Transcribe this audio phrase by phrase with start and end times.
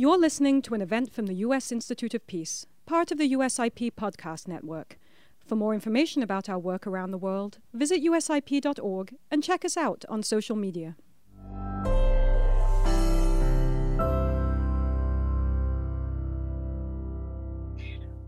[0.00, 1.72] You're listening to an event from the U.S.
[1.72, 4.96] Institute of Peace, part of the USIP podcast network.
[5.44, 10.04] For more information about our work around the world, visit usip.org and check us out
[10.08, 10.94] on social media.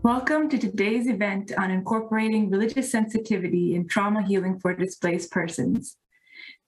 [0.03, 5.95] Welcome to today's event on incorporating religious sensitivity in trauma healing for displaced persons.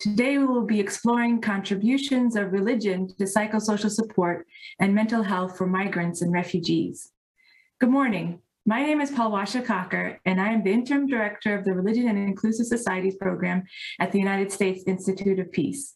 [0.04, 4.46] Today, we will be exploring contributions of religion to psychosocial support
[4.82, 7.14] and mental health for migrants and refugees.
[7.80, 8.40] Good morning.
[8.66, 12.28] My name is Palwasha Kakar, and I am the interim director of the Religion and
[12.28, 13.64] Inclusive Societies program
[13.98, 15.96] at the United States Institute of Peace.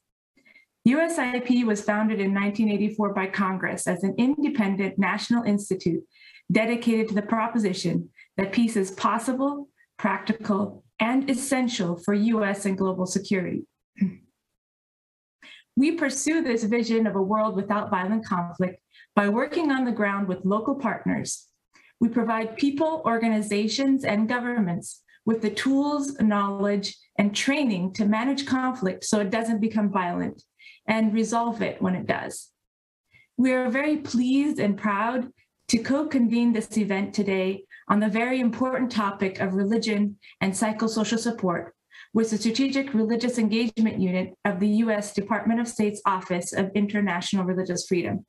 [0.87, 6.01] USIP was founded in 1984 by Congress as an independent national institute
[6.49, 9.67] dedicated to the proposition that peace is possible,
[9.99, 13.65] practical, and essential for US and global security.
[15.77, 18.81] We pursue this vision of a world without violent conflict
[19.15, 21.45] by working on the ground with local partners.
[21.99, 29.03] We provide people, organizations, and governments with the tools, knowledge, and training to manage conflict
[29.03, 30.41] so it doesn't become violent
[30.87, 32.49] and resolve it when it does.
[33.37, 35.29] We are very pleased and proud
[35.67, 41.75] to co-convene this event today on the very important topic of religion and psychosocial support
[42.17, 45.13] with the Strategic Religious Engagement Unit of the U.S.
[45.13, 48.25] Department of State's Office of International Religious Freedom.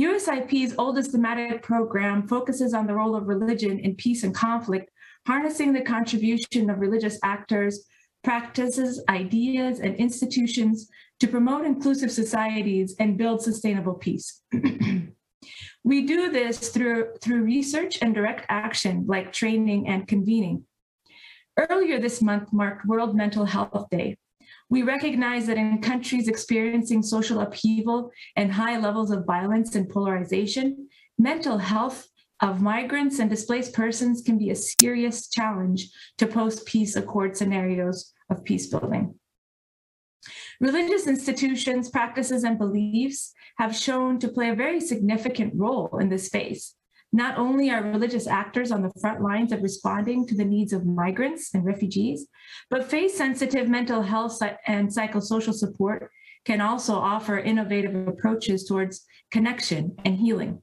[0.00, 4.90] USIP's oldest thematic program focuses on the role of religion in peace and conflict,
[5.28, 7.86] harnessing the contribution of religious actors,
[8.24, 10.88] practices, ideas, and institutions
[11.20, 14.42] to promote inclusive societies and build sustainable peace.
[15.84, 20.64] We do this through, through research and direct action like training and convening.
[21.58, 24.16] Earlier this month marked World Mental Health Day.
[24.70, 30.88] We recognize that in countries experiencing social upheaval and high levels of violence and polarization,
[31.18, 32.08] mental health
[32.40, 38.12] of migrants and displaced persons can be a serious challenge to post peace accord scenarios
[38.30, 39.14] of peace building.
[40.60, 46.26] Religious institutions, practices, and beliefs have shown to play a very significant role in this
[46.26, 46.74] space.
[47.12, 50.86] Not only are religious actors on the front lines of responding to the needs of
[50.86, 52.26] migrants and refugees,
[52.70, 56.10] but faith sensitive mental health and psychosocial support
[56.46, 60.62] can also offer innovative approaches towards connection and healing.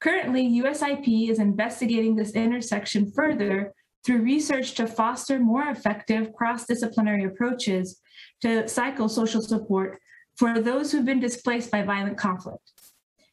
[0.00, 3.74] Currently, USIP is investigating this intersection further
[4.04, 8.00] through research to foster more effective cross disciplinary approaches
[8.40, 9.98] to psychosocial support
[10.36, 12.72] for those who've been displaced by violent conflict.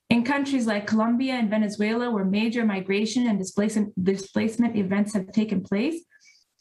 [0.10, 6.02] In countries like Colombia and Venezuela, where major migration and displacement, events have taken place,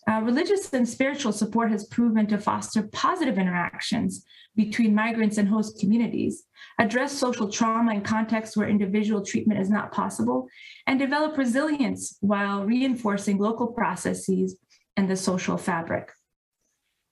[0.08, 4.24] uh, religious and spiritual support has proven to foster positive interactions
[4.56, 6.44] between migrants and host communities,
[6.78, 10.48] address social trauma in contexts where individual treatment is not possible,
[10.86, 14.58] and develop resilience while reinforcing local processes
[14.96, 16.10] and the social fabric.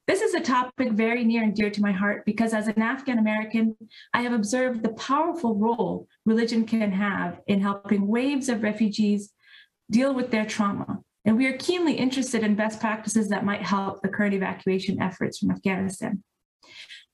[0.07, 3.19] This is a topic very near and dear to my heart because, as an Afghan
[3.19, 3.75] American,
[4.13, 9.33] I have observed the powerful role religion can have in helping waves of refugees
[9.91, 10.99] deal with their trauma.
[11.25, 15.39] And we are keenly interested in best practices that might help the current evacuation efforts
[15.39, 16.23] from Afghanistan.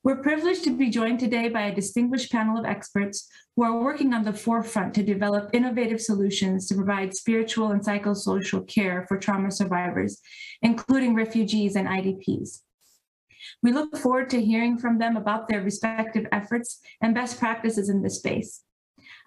[0.02, 4.12] We're privileged to be joined today by a distinguished panel of experts who are working
[4.14, 9.52] on the forefront to develop innovative solutions to provide spiritual and psychosocial care for trauma
[9.52, 10.20] survivors,
[10.62, 12.62] including refugees and IDPs.
[13.62, 18.02] We look forward to hearing from them about their respective efforts and best practices in
[18.02, 18.62] this space.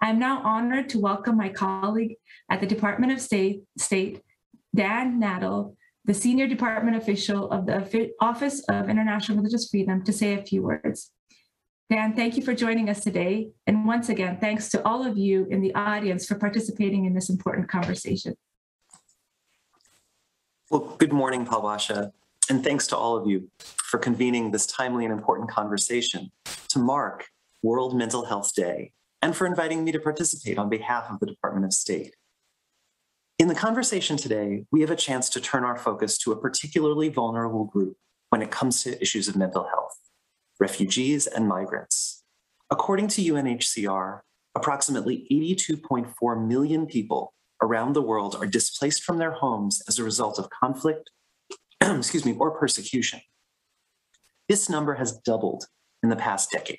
[0.02, 2.16] I am now honored to welcome my colleague
[2.50, 4.22] at the Department of State, State
[4.74, 10.34] Dan Nadel, the Senior Department Official of the Office of International Religious Freedom, to say
[10.34, 11.12] a few words.
[11.88, 13.50] Dan, thank you for joining us today.
[13.66, 17.30] And once again, thanks to all of you in the audience for participating in this
[17.30, 18.34] important conversation.
[20.70, 22.12] Well, good morning, Palwasha.
[22.50, 26.30] And thanks to all of you for convening this timely and important conversation
[26.68, 27.26] to mark
[27.62, 31.64] World Mental Health Day and for inviting me to participate on behalf of the Department
[31.64, 32.14] of State.
[33.38, 37.08] In the conversation today, we have a chance to turn our focus to a particularly
[37.08, 37.96] vulnerable group
[38.28, 39.98] when it comes to issues of mental health
[40.60, 42.22] refugees and migrants.
[42.70, 44.20] According to UNHCR,
[44.54, 50.38] approximately 82.4 million people around the world are displaced from their homes as a result
[50.38, 51.10] of conflict,
[51.98, 53.20] excuse me, or persecution.
[54.48, 55.66] This number has doubled
[56.02, 56.78] in the past decade.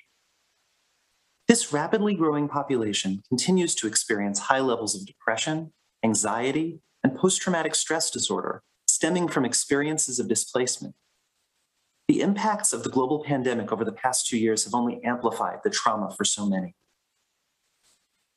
[1.48, 5.72] This rapidly growing population continues to experience high levels of depression,
[6.04, 10.94] anxiety, and post traumatic stress disorder stemming from experiences of displacement.
[12.08, 15.70] The impacts of the global pandemic over the past two years have only amplified the
[15.70, 16.74] trauma for so many.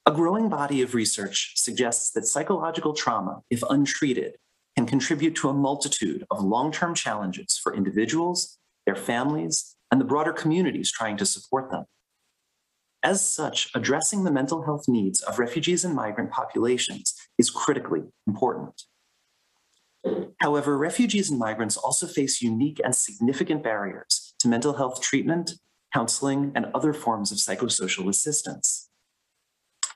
[0.05, 4.37] A growing body of research suggests that psychological trauma, if untreated,
[4.79, 10.05] can contribute to a multitude of long term challenges for individuals, their families, and the
[10.05, 11.83] broader communities trying to support them.
[13.03, 18.83] As such, addressing the mental health needs of refugees and migrant populations is critically important.
[20.39, 25.55] However, refugees and migrants also face unique and significant barriers to mental health treatment,
[25.93, 28.89] counseling, and other forms of psychosocial assistance.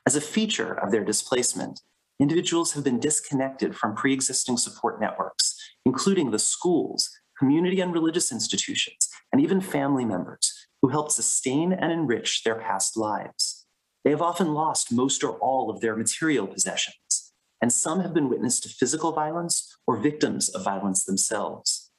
[0.06, 1.80] As a feature of their displacement,
[2.20, 8.30] individuals have been disconnected from pre existing support networks, including the schools, community and religious
[8.30, 13.66] institutions, and even family members who helped sustain and enrich their past lives.
[14.04, 18.28] They have often lost most or all of their material possessions, and some have been
[18.28, 21.90] witness to physical violence or victims of violence themselves.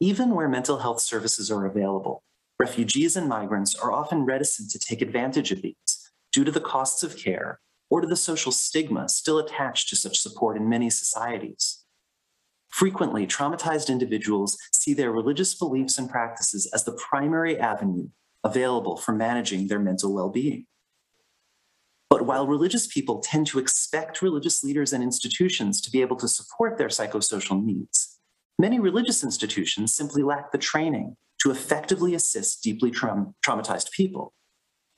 [0.00, 2.22] Even where mental health services are available,
[2.58, 7.02] refugees and migrants are often reticent to take advantage of these due to the costs
[7.02, 7.60] of care
[7.92, 11.84] or to the social stigma still attached to such support in many societies.
[12.70, 18.08] Frequently, traumatized individuals see their religious beliefs and practices as the primary avenue
[18.44, 20.64] available for managing their mental well being.
[22.08, 26.28] But while religious people tend to expect religious leaders and institutions to be able to
[26.28, 28.18] support their psychosocial needs,
[28.58, 34.32] many religious institutions simply lack the training to effectively assist deeply tra- traumatized people.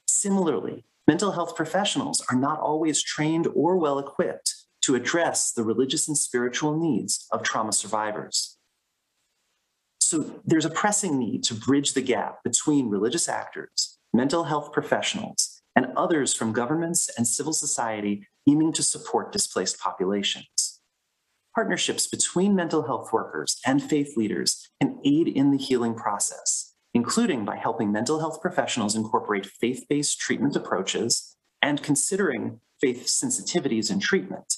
[0.07, 6.09] Similarly, mental health professionals are not always trained or well equipped to address the religious
[6.09, 8.59] and spiritual needs of trauma survivors.
[10.01, 15.63] So there's a pressing need to bridge the gap between religious actors, mental health professionals,
[15.75, 20.81] and others from governments and civil society aiming to support displaced populations.
[21.55, 27.45] Partnerships between mental health workers and faith leaders can aid in the healing process including
[27.45, 33.99] by helping mental health professionals incorporate faith based treatment approaches and considering faith sensitivities in
[33.99, 34.55] treatment,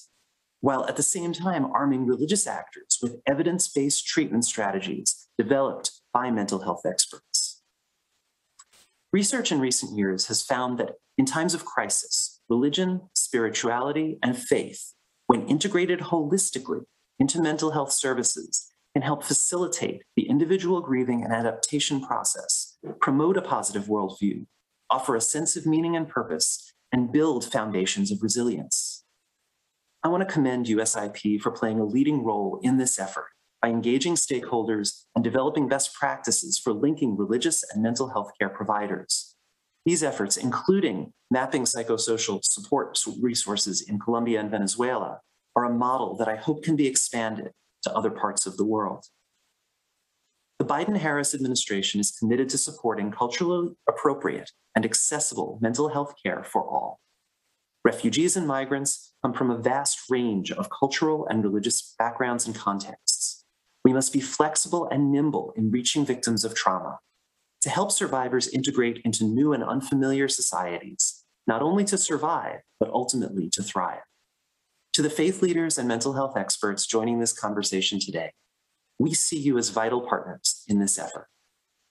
[0.60, 6.30] while at the same time arming religious actors with evidence based treatment strategies developed by
[6.30, 7.62] mental health experts.
[9.12, 14.92] Research in recent years has found that in times of crisis, religion, spirituality, and faith,
[15.26, 16.82] when integrated holistically
[17.18, 23.42] into mental health services, can help facilitate the individual grieving and adaptation process, promote a
[23.42, 24.46] positive worldview,
[24.88, 29.04] offer a sense of meaning and purpose, and build foundations of resilience.
[30.02, 33.28] I want to commend USIP for playing a leading role in this effort
[33.60, 39.34] by engaging stakeholders and developing best practices for linking religious and mental health care providers.
[39.84, 45.20] These efforts, including mapping psychosocial support resources in Colombia and Venezuela,
[45.54, 47.52] are a model that I hope can be expanded
[47.86, 49.04] to other parts of the world.
[50.58, 56.42] The Biden Harris administration is committed to supporting culturally appropriate and accessible mental health care
[56.42, 56.98] for all.
[57.84, 63.44] Refugees and migrants come from a vast range of cultural and religious backgrounds and contexts.
[63.84, 66.98] We must be flexible and nimble in reaching victims of trauma
[67.60, 73.48] to help survivors integrate into new and unfamiliar societies, not only to survive, but ultimately
[73.52, 74.05] to thrive.
[74.96, 78.32] To the faith leaders and mental health experts joining this conversation today,
[78.98, 81.28] we see you as vital partners in this effort.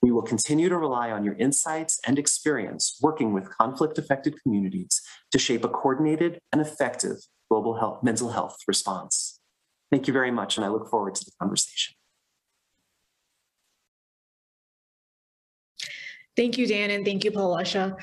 [0.02, 5.00] We will continue to rely on your insights and experience working with conflict affected communities
[5.30, 9.38] to shape a coordinated and effective global health, mental health response.
[9.92, 11.94] Thank you very much, and I look forward to the conversation.
[16.36, 17.96] Thank you, Dan, and thank you, Palwasha.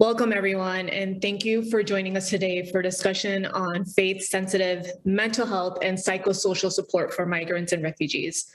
[0.00, 5.78] Welcome, everyone, and thank you for joining us today for discussion on faith-sensitive mental health
[5.82, 8.54] and psychosocial support for migrants and refugees.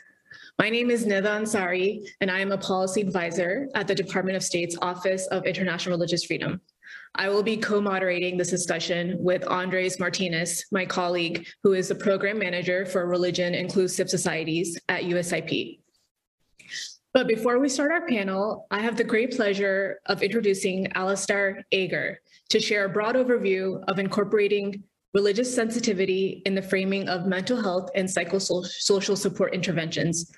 [0.57, 4.43] My name is Nida Ansari, and I am a policy advisor at the Department of
[4.43, 6.61] State's Office of International Religious Freedom.
[7.15, 12.39] I will be co-moderating this discussion with Andres Martinez, my colleague, who is the program
[12.39, 15.82] manager for religion inclusive societies at USIP.
[17.13, 22.19] But before we start our panel, I have the great pleasure of introducing Alistair Ager
[22.49, 27.91] to share a broad overview of incorporating religious sensitivity in the framing of mental health
[27.93, 30.31] and psychosocial support interventions.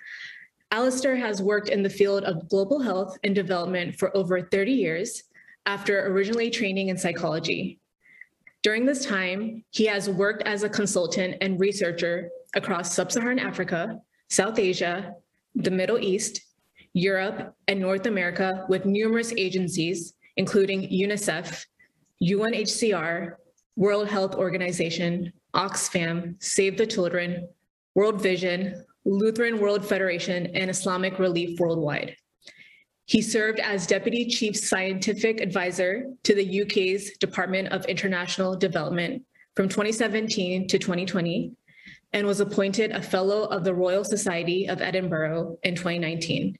[0.72, 5.24] Alistair has worked in the field of global health and development for over 30 years
[5.65, 7.79] after originally training in psychology.
[8.63, 14.01] During this time, he has worked as a consultant and researcher across sub Saharan Africa,
[14.29, 15.13] South Asia,
[15.55, 16.41] the Middle East,
[16.96, 21.66] Europe, and North America with numerous agencies, including UNICEF,
[22.24, 23.34] UNHCR,
[23.75, 27.50] World Health Organization, Oxfam, Save the Children,
[27.96, 32.16] World Vision, Lutheran World Federation, and Islamic Relief Worldwide.
[33.08, 39.22] He served as Deputy Chief Scientific Advisor to the UK's Department of International Development
[39.54, 41.52] from 2017 to 2020
[42.14, 46.58] and was appointed a Fellow of the Royal Society of Edinburgh in 2019.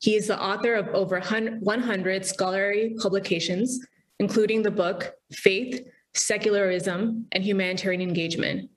[0.00, 3.78] He is the author of over 100 scholarly publications,
[4.18, 8.70] including the book Faith, Secularism, and Humanitarian Engagement.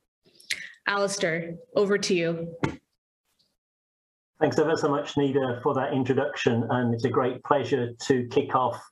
[0.86, 2.53] Alistair, over to you.
[4.42, 6.68] Thanks ever so much, Nida, for that introduction.
[6.70, 8.84] And it's a great pleasure to kick off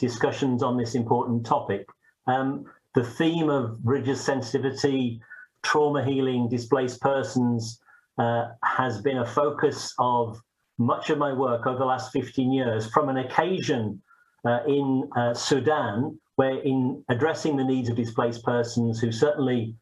[0.00, 1.86] discussions on this important topic.
[2.26, 2.64] Um,
[2.96, 5.20] the theme of religious sensitivity,
[5.62, 7.78] trauma healing, displaced persons
[8.18, 10.42] uh, has been a focus of
[10.78, 14.02] much of my work over the last 15 years from an occasion
[14.44, 19.74] uh, in uh, Sudan, where in addressing the needs of displaced persons who certainly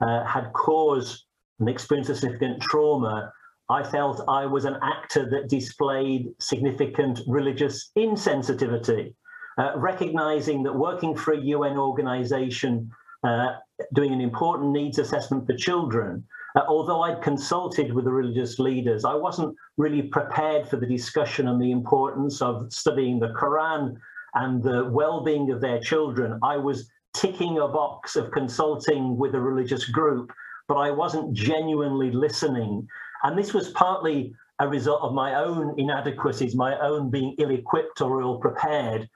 [0.00, 1.24] uh, had caused
[1.58, 3.32] and experienced a significant trauma,
[3.68, 9.14] I felt I was an actor that displayed significant religious insensitivity,
[9.58, 12.90] uh, recognizing that working for a UN organization
[13.24, 13.56] uh,
[13.94, 19.04] doing an important needs assessment for children uh, although I'd consulted with the religious leaders,
[19.04, 23.96] I wasn't really prepared for the discussion on the importance of studying the Quran
[24.34, 26.38] and the well-being of their children.
[26.42, 30.32] I was ticking a box of consulting with a religious group,
[30.68, 32.86] but I wasn't genuinely listening.
[33.22, 38.20] And this was partly a result of my own inadequacies, my own being ill-equipped or
[38.20, 39.08] ill-prepared.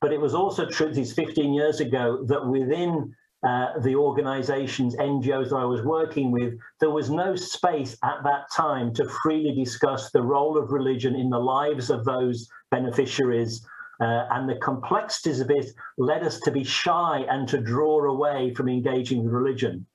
[0.00, 3.14] But it was also true, these 15 years ago, that within
[3.46, 8.50] uh, the organizations, NGOs that I was working with, there was no space at that
[8.52, 13.64] time to freely discuss the role of religion in the lives of those beneficiaries.
[14.00, 15.66] Uh, and the complexities of it
[15.98, 19.86] led us to be shy and to draw away from engaging with religion.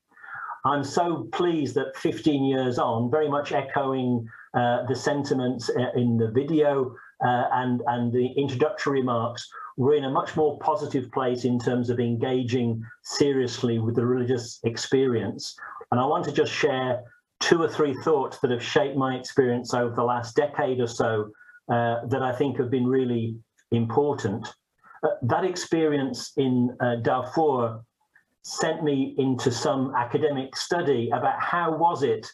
[0.65, 6.17] I'm so pleased that 15 years on, very much echoing uh, the sentiments uh, in
[6.17, 6.95] the video
[7.25, 11.89] uh, and, and the introductory remarks, we're in a much more positive place in terms
[11.89, 15.55] of engaging seriously with the religious experience.
[15.91, 17.01] And I want to just share
[17.39, 21.31] two or three thoughts that have shaped my experience over the last decade or so
[21.71, 23.35] uh, that I think have been really
[23.71, 24.47] important.
[25.03, 27.81] Uh, that experience in uh, Darfur
[28.43, 32.27] sent me into some academic study about how was it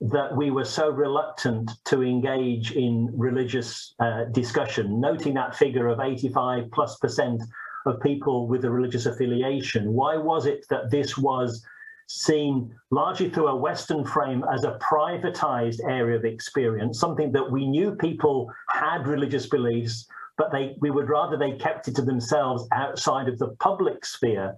[0.00, 6.00] that we were so reluctant to engage in religious uh, discussion, noting that figure of
[6.00, 7.42] 85 plus percent
[7.86, 9.92] of people with a religious affiliation.
[9.92, 11.64] Why was it that this was
[12.06, 17.66] seen largely through a Western frame as a privatized area of experience, something that we
[17.66, 22.66] knew people had religious beliefs, but they we would rather they kept it to themselves
[22.72, 24.56] outside of the public sphere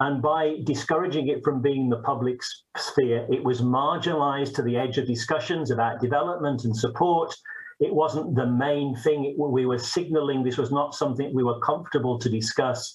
[0.00, 2.40] and by discouraging it from being the public
[2.78, 7.34] sphere, it was marginalized to the edge of discussions about development and support.
[7.80, 9.36] It wasn't the main thing.
[9.38, 12.94] We were signaling this was not something we were comfortable to discuss.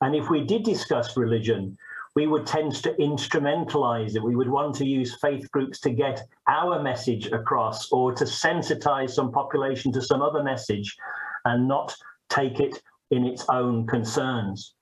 [0.00, 1.76] And if we did discuss religion,
[2.14, 4.22] we would tend to instrumentalize it.
[4.22, 9.10] We would want to use faith groups to get our message across or to sensitize
[9.10, 10.96] some population to some other message
[11.44, 11.92] and not
[12.28, 12.80] take it
[13.10, 14.74] in its own concerns.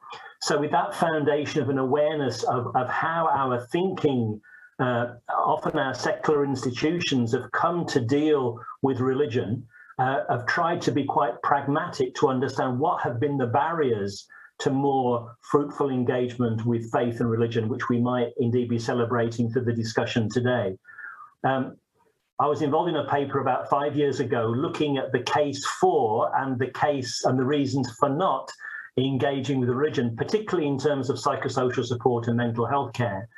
[0.42, 4.40] So with that foundation of an awareness of, of how our thinking,
[4.80, 9.64] uh, often our secular institutions have come to deal with religion,
[10.00, 14.26] uh, have tried to be quite pragmatic to understand what have been the barriers
[14.58, 19.64] to more fruitful engagement with faith and religion, which we might indeed be celebrating through
[19.64, 20.76] the discussion today.
[21.44, 21.76] Um,
[22.40, 26.36] I was involved in a paper about five years ago looking at the case for
[26.36, 28.50] and the case and the reasons for not
[28.96, 33.28] engaging with religion, particularly in terms of psychosocial support and mental health care.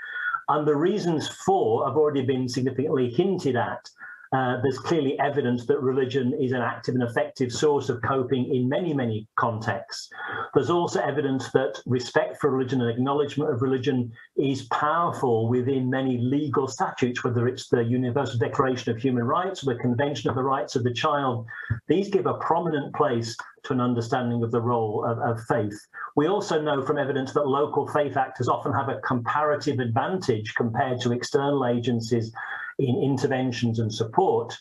[0.49, 3.89] And the reasons for have already been significantly hinted at
[4.35, 8.69] uh, there's clearly evidence that religion is an active and effective source of coping in
[8.69, 10.11] many, many contexts.
[10.55, 16.19] There's also evidence that respect for religion and acknowledgement of religion is powerful within many
[16.19, 20.43] legal statutes, whether it's the Universal Declaration of Human Rights or the Convention of the
[20.43, 21.47] Rights of the Child.
[21.87, 25.79] These give a prominent place to an understanding of the role of, of faith.
[26.17, 31.01] We also know from evidence that local faith actors often have a comparative advantage compared
[31.03, 32.33] to external agencies
[32.79, 34.57] in interventions and support.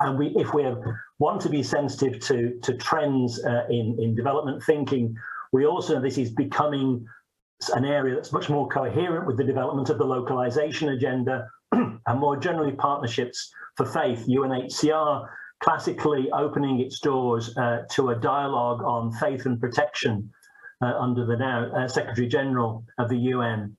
[0.00, 0.64] And we, if we
[1.18, 5.16] want to be sensitive to, to trends uh, in, in development thinking,
[5.52, 7.06] we also this is becoming
[7.74, 12.36] an area that's much more coherent with the development of the localization agenda and more
[12.36, 14.26] generally partnerships for faith.
[14.28, 15.28] UNHCR
[15.60, 20.30] classically opening its doors uh, to a dialogue on faith and protection
[20.82, 23.76] uh, under the now uh, Secretary General of the UN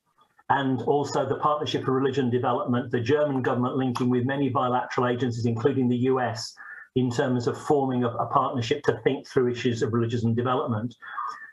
[0.50, 5.46] and also the Partnership for Religion Development, the German government linking with many bilateral agencies,
[5.46, 6.56] including the US,
[6.96, 10.96] in terms of forming a, a partnership to think through issues of religious and development.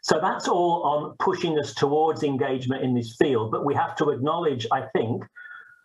[0.02, 3.50] So that's all on pushing us towards engagement in this field.
[3.50, 5.24] But we have to acknowledge, I think,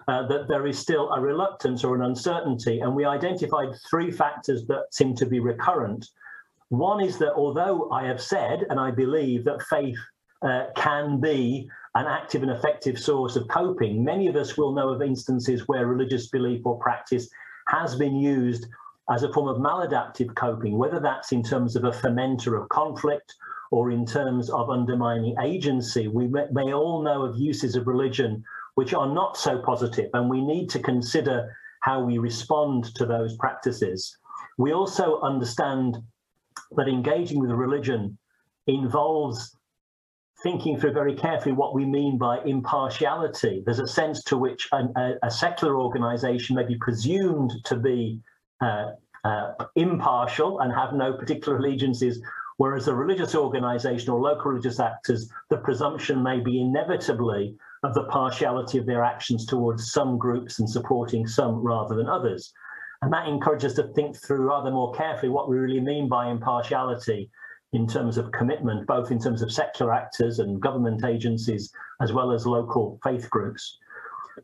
[0.08, 2.80] uh, that there is still a reluctance or an uncertainty.
[2.80, 6.08] And we identified three factors that seem to be recurrent.
[6.70, 9.98] One is that although I have said, and I believe that faith
[10.42, 14.90] uh, can be an active and effective source of coping, many of us will know
[14.90, 17.30] of instances where religious belief or practice
[17.68, 18.68] has been used
[19.10, 23.36] as a form of maladaptive coping, whether that's in terms of a fermenter of conflict
[23.72, 26.08] or in terms of undermining agency.
[26.08, 28.44] We may, all know of uses of religion
[28.76, 33.36] which are not so positive, and we need to consider how we respond to those
[33.36, 34.18] practices.
[34.58, 35.98] We also understand
[36.78, 38.18] that engaging with religion
[38.68, 39.58] involves
[40.44, 43.62] thinking through very carefully what we mean by impartiality.
[43.66, 48.20] There's a sense to which an, a, a, secular organization may be presumed to be
[48.62, 48.92] uh,
[49.24, 52.22] uh, impartial and have no particular allegiances,
[52.58, 58.04] whereas a religious organization or local religious actors, the presumption may be inevitably of the
[58.06, 62.54] partiality of their actions towards some groups and supporting some rather than others.
[63.02, 66.30] And that encourages us to think through rather more carefully what we really mean by
[66.30, 67.32] impartiality
[67.74, 72.32] in terms of commitment, both in terms of secular actors and government agencies, as well
[72.32, 73.78] as local faith groups.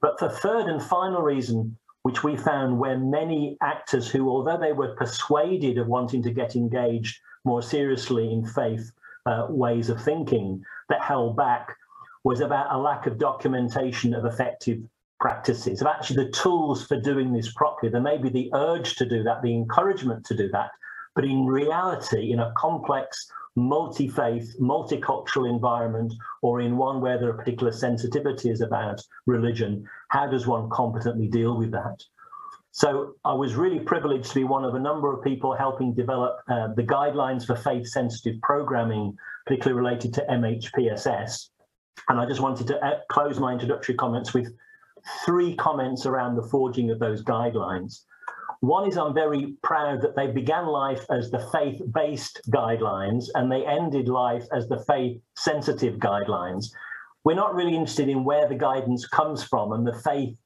[0.02, 4.72] But the third and final reason, which we found where many actors who, although they
[4.72, 8.92] were persuaded of wanting to get engaged more seriously in faith
[9.26, 11.76] uh, ways of thinking, that held back
[12.24, 14.80] was about a lack of documentation of effective
[15.20, 17.92] practices, of actually the tools for doing this properly.
[17.92, 20.72] There may be the urge to do that, the encouragement to do that,
[21.18, 27.30] but in reality, in a complex, multi faith, multicultural environment, or in one where there
[27.32, 32.04] are particular sensitivities about religion, how does one competently deal with that?
[32.70, 36.38] So I was really privileged to be one of a number of people helping develop
[36.50, 41.50] uh, the guidelines for faith sensitive programming, particularly related to MHPSS.
[42.10, 44.54] And I just wanted to uh, close my introductory comments with
[45.26, 48.04] three comments around the forging of those guidelines.
[48.62, 53.52] One is I'm very proud that they began life as the faith based guidelines and
[53.52, 56.68] they ended life as the faith sensitive guidelines.
[57.24, 60.38] We're not really interested in where the guidance comes from and the faith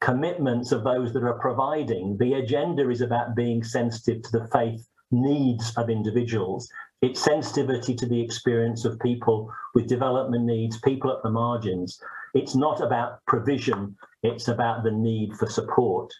[0.00, 2.16] commitments of those that are providing.
[2.18, 6.68] The agenda is about being sensitive to the faith needs of individuals
[7.00, 12.00] its sensitivity to the experience of people with development needs, people at the margins.
[12.34, 16.12] It's not about provision, it's about the need for support.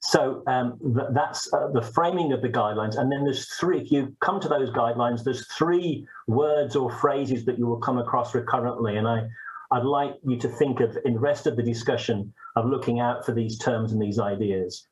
[0.00, 2.96] So um, th that's uh, the framing of the guidelines.
[2.98, 7.44] And then there's three, if you come to those guidelines, there's three words or phrases
[7.44, 8.96] that you will come across recurrently.
[8.96, 9.28] And I,
[9.70, 13.26] I'd like you to think of in the rest of the discussion of looking out
[13.26, 14.88] for these terms and these ideas.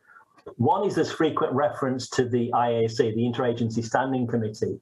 [0.57, 4.79] One is this frequent reference to the IASC, the Interagency Standing Committee.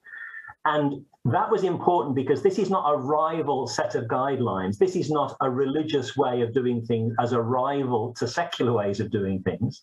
[0.64, 4.78] And that was important because this is not a rival set of guidelines.
[4.78, 8.98] This is not a religious way of doing things as a rival to secular ways
[8.98, 9.80] of doing things.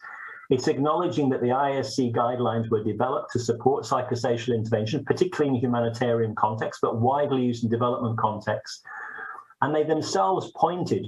[0.49, 6.36] It's acknowledging that the IASC guidelines were developed to support psychosocial intervention, particularly in humanitarian
[6.36, 8.84] contexts, but widely used in development contexts.
[9.62, 11.08] And they themselves pointed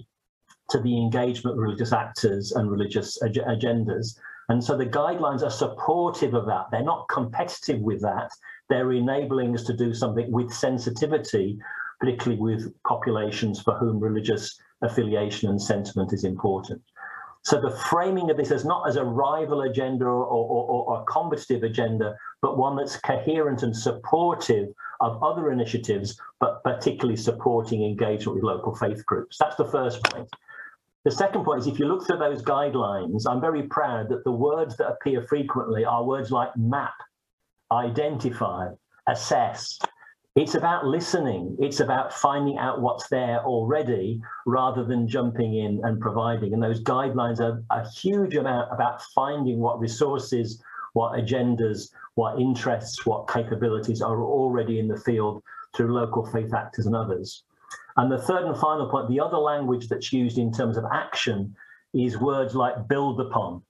[0.70, 4.18] to the engagement of religious actors and religious ag agendas.
[4.50, 6.68] And so the guidelines are supportive of that.
[6.72, 8.32] They're not competitive with that
[8.70, 11.60] they're enabling us to do something with sensitivity,
[12.00, 16.82] particularly with populations for whom religious affiliation and sentiment is important.
[17.46, 21.06] So the framing of this as not as a rival agenda or, or, or, a
[21.06, 28.36] combative agenda, but one that's coherent and supportive of other initiatives, but particularly supporting engagement
[28.36, 29.38] with local faith groups.
[29.40, 30.28] That's the first point.
[31.04, 34.32] The second point is if you look through those guidelines, I'm very proud that the
[34.32, 36.96] words that appear frequently are words like map,
[37.72, 38.70] identify,
[39.08, 39.78] assess.
[40.36, 41.56] It's about listening.
[41.62, 46.54] It's about finding out what's there already rather than jumping in and providing.
[46.54, 53.06] And those guidelines are a huge amount about finding what resources, what agendas, what interests,
[53.06, 55.42] what capabilities are already in the field
[55.74, 57.44] through local faith actors and others.
[57.96, 61.56] And the third and final point, the other language that's used in terms of action
[61.94, 63.62] is words like build upon,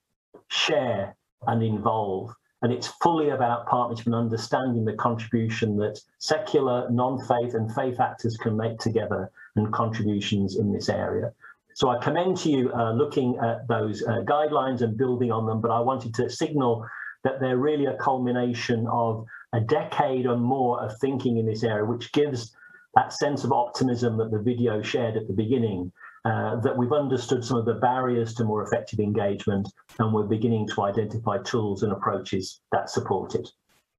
[0.48, 2.34] share, and involve.
[2.66, 8.38] And it's fully about partnership and understanding the contribution that secular, non-faith and faith actors
[8.38, 11.32] can make together and contributions in this area.
[11.76, 15.62] So I commend to you uh, looking at those uh, guidelines and building on them,
[15.62, 16.84] but I wanted to signal
[17.24, 21.86] that they're really a culmination of a decade or more of thinking in this area,
[21.86, 22.56] which gives
[22.96, 25.92] that sense of optimism that the video shared at the beginning
[26.26, 30.68] uh, that we've understood some of the barriers to more effective engagement and we're beginning
[30.68, 33.48] to identify tools and approaches that support it.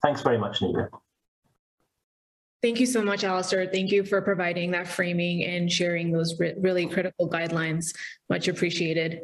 [0.03, 0.89] Thanks very much, Nida.
[2.62, 3.69] Thank you so much, Alistair.
[3.73, 7.95] Thank you for providing that framing and sharing those re really critical guidelines.
[8.29, 9.21] Much appreciated.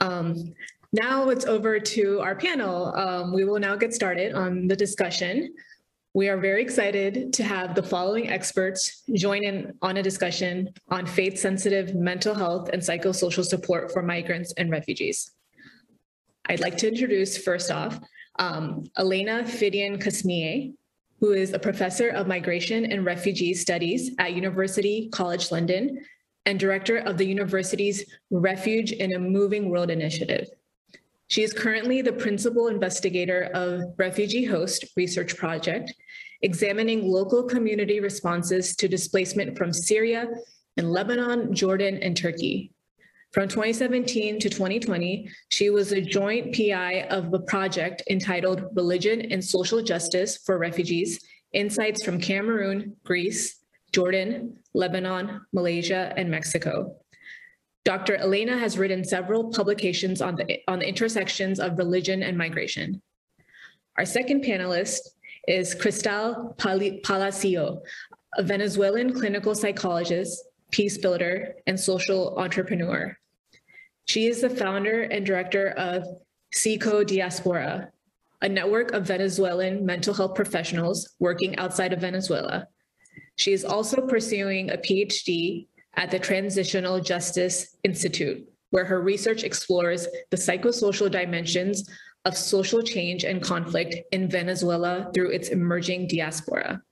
[0.00, 0.54] Um,
[0.92, 2.96] now it's over to our panel.
[2.96, 5.52] Um, we will now get started on the discussion.
[6.16, 11.04] We are very excited to have the following experts join in on a discussion on
[11.04, 15.32] faith-sensitive mental health and psychosocial support for migrants and refugees.
[16.48, 18.00] I'd like to introduce first off,
[18.38, 20.72] um, Elena Fiddian-Qasmiyeh,
[21.20, 26.02] who is a professor of migration and refugee studies at University College London
[26.46, 30.48] and director of the university's Refuge in a Moving World initiative.
[31.28, 35.92] She is currently the principal investigator of Refugee Host Research Project,
[36.42, 40.28] examining local community responses to displacement from Syria
[40.76, 42.72] and Lebanon, Jordan, and Turkey.
[43.32, 49.44] From 2017 to 2020, she was a joint PI of a project entitled Religion and
[49.44, 51.20] Social Justice for Refugees,
[51.52, 56.96] Insights from Cameroon, Greece, Jordan, Lebanon, Malaysia, and Mexico.
[57.86, 58.16] Dr.
[58.16, 63.00] Elena has written several publications on the, on the intersections of religion and migration.
[63.96, 64.98] Our second panelist
[65.46, 67.80] is Cristal Palacio,
[68.36, 73.16] a Venezuelan clinical psychologist, peace builder, and social entrepreneur.
[74.06, 76.08] She is the founder and director of
[76.56, 77.86] PsicoDiaspora,
[78.42, 82.66] a network of Venezuelan mental health professionals working outside of Venezuela.
[83.36, 90.06] She is also pursuing a PhD at the Transitional Justice Institute, where her research explores
[90.30, 91.88] the psychosocial dimensions
[92.24, 96.82] of social change and conflict in Venezuela through its emerging diaspora.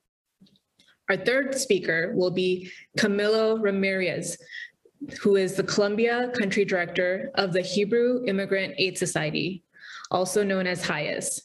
[1.10, 4.38] Our third speaker will be Camilo Ramirez,
[5.20, 9.64] who is the Colombia Country Director of the Hebrew Immigrant Aid Society,
[10.10, 11.42] also known as HIAS.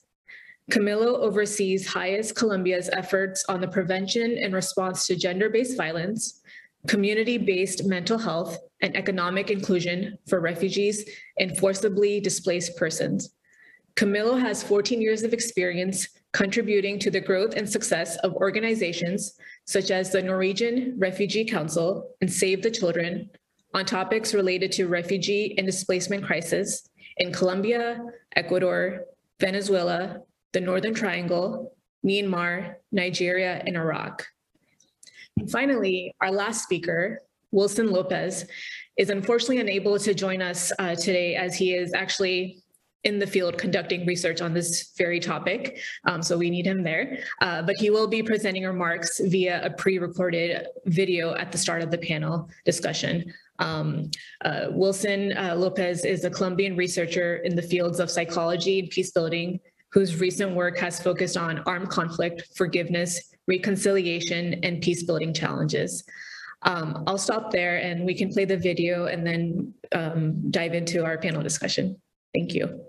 [0.71, 6.38] Camilo oversees HIAS Colombia's efforts on the prevention and response to gender-based violence,
[6.87, 13.33] community-based mental health, and economic inclusion for refugees and forcibly displaced persons.
[13.95, 19.33] Camilo has 14 years of experience contributing to the growth and success of organizations
[19.65, 23.29] such as the Norwegian Refugee Council and Save the Children
[23.73, 26.87] on topics related to refugee and displacement crisis
[27.17, 27.99] in Colombia,
[28.35, 29.05] Ecuador,
[29.39, 30.21] Venezuela,
[30.53, 34.25] the Northern Triangle, Myanmar, Nigeria, and Iraq.
[35.39, 37.21] And finally, our last speaker,
[37.51, 38.45] Wilson Lopez,
[38.97, 42.61] is unfortunately unable to join us uh, today as he is actually
[43.05, 47.19] in the field conducting research on this very topic, um, so we need him there.
[47.39, 51.91] Uh, but he will be presenting remarks via a pre-recorded video at the start of
[51.91, 53.33] the panel discussion.
[53.59, 54.11] Um,
[54.43, 59.11] uh, Wilson uh, Lopez is a Colombian researcher in the fields of psychology and peace
[59.11, 59.61] building,
[59.93, 66.05] whose recent work has focused on armed conflict, forgiveness, reconciliation, and peace building challenges.
[66.61, 71.03] Um, I'll stop there and we can play the video and then um, dive into
[71.03, 71.99] our panel discussion.
[72.33, 72.85] Thank you.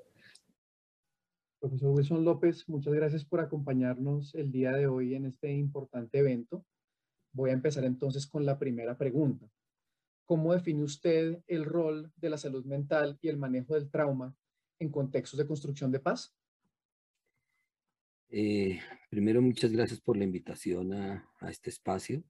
[1.60, 6.64] Profesor Wilson López, muchas gracias por acompañarnos el día de hoy en este importante evento.
[7.32, 9.46] Voy a empezar entonces con la primera pregunta.
[10.24, 14.34] ¿Cómo define usted el rol de la salud mental y el manejo del trauma
[14.78, 16.34] en contextos de construcción de paz?
[18.32, 22.22] Eh, primero, muchas gracias por la invitación a, este espacio.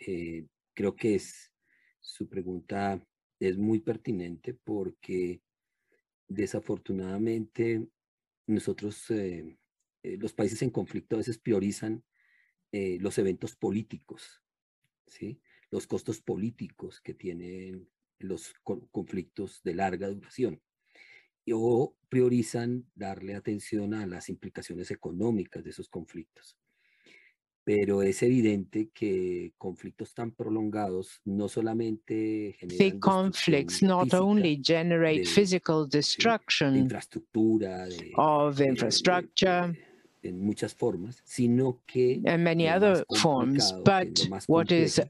[0.00, 1.52] Eh, creo que es,
[2.00, 3.06] su pregunta
[3.38, 5.42] es muy pertinente porque
[6.26, 7.86] desafortunadamente
[8.46, 9.58] nosotros, eh,
[10.02, 12.02] los países en conflicto a veces priorizan
[12.72, 14.42] los eventos políticos,
[15.70, 18.52] los costos políticos que tienen los
[18.90, 20.60] conflictos de larga duración
[21.52, 26.56] o priorizan darle atención a las implicaciones económicas de esos conflictos.
[27.64, 35.26] Pero es evidente que conflictos tan prolongados no solamente generan conflicts not only generate de,
[35.26, 39.76] physical destruction de infraestructura, de, of infrastructure,
[40.22, 45.00] en muchas formas, sino que and many other forms, but what is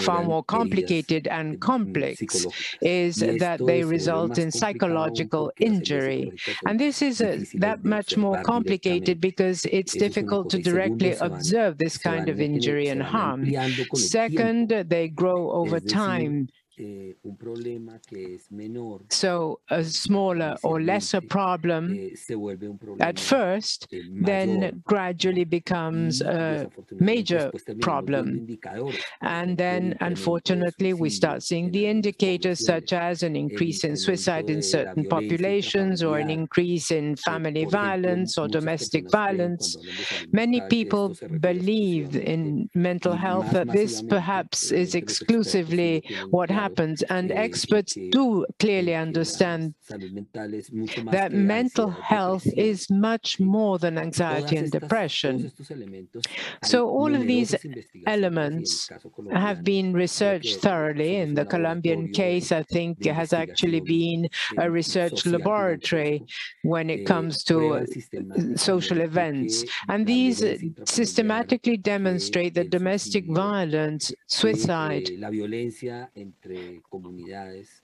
[0.00, 2.46] far more complicated and complex
[2.80, 6.32] is that they result in psychological injury.
[6.66, 11.98] And this is a, that much more complicated because it's difficult to directly observe this
[11.98, 13.46] kind of injury and harm.
[13.94, 16.48] Second, they grow over time
[19.10, 22.54] so a smaller or lesser problem eh,
[23.00, 28.46] at first eh, then gradually becomes a major problem.
[29.22, 34.62] And then, unfortunately, we start seeing the indicators such as an increase in suicide in
[34.62, 39.76] certain populations or an increase in family violence or domestic violence.
[40.30, 47.02] Many people believe in mental health that this perhaps is exclusively what happens happens.
[47.16, 48.26] And experts do
[48.62, 49.60] clearly understand
[51.16, 55.34] that mental health is much more than anxiety and depression.
[56.72, 57.54] So all of these
[58.06, 58.68] elements
[59.46, 61.12] have been researched thoroughly.
[61.24, 64.20] In the Colombian case, I think has actually been
[64.64, 66.14] a research laboratory
[66.72, 67.84] when it comes to uh,
[68.70, 69.64] social events.
[69.88, 75.04] And these uh, systematically demonstrate that domestic violence, suicide,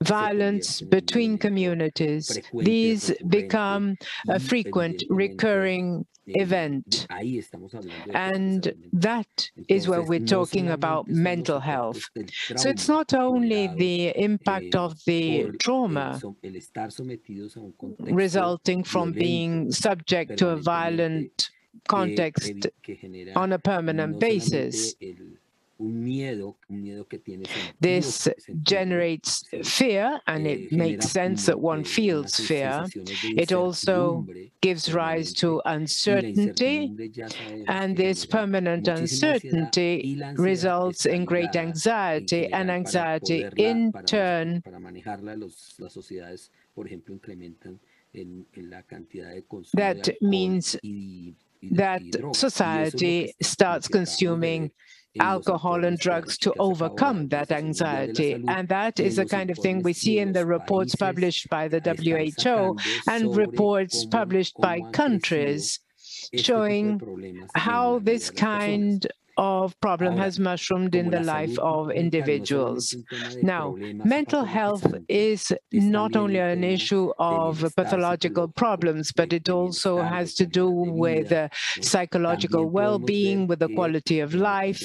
[0.03, 2.39] violence between communities.
[2.55, 3.97] These become
[4.29, 7.07] a frequent, recurring event.
[8.15, 12.03] And that is where we're talking about mental health.
[12.57, 16.21] So it's not only the impact of the trauma
[17.99, 21.51] resulting from being subject to a violent
[21.89, 22.67] context
[23.35, 24.95] on a permanent basis.
[27.81, 28.29] This
[28.63, 32.87] generates fear, and it makes sense that one feels fear.
[33.37, 34.27] It also
[34.61, 36.93] gives rise to uncertainty,
[37.67, 40.07] and this permanent uncertainty
[40.37, 44.63] results in great anxiety, and anxiety in turn.
[49.75, 50.77] that means
[51.71, 52.03] that
[52.35, 54.71] society starts consuming
[55.21, 58.43] alcohol and drugs to overcome that anxiety.
[58.49, 61.81] And that is the kind of thing we see in the reports published by the
[61.81, 62.77] WHO
[63.11, 65.81] and reports published by countries
[66.35, 67.01] showing
[67.55, 72.95] how this kind of problem has mushroomed in the life of individuals.
[73.43, 80.35] Now, mental health is not only an issue of pathological problems, but it also has
[80.35, 81.49] to do with uh,
[81.81, 84.83] psychological well-being, with the quality of life.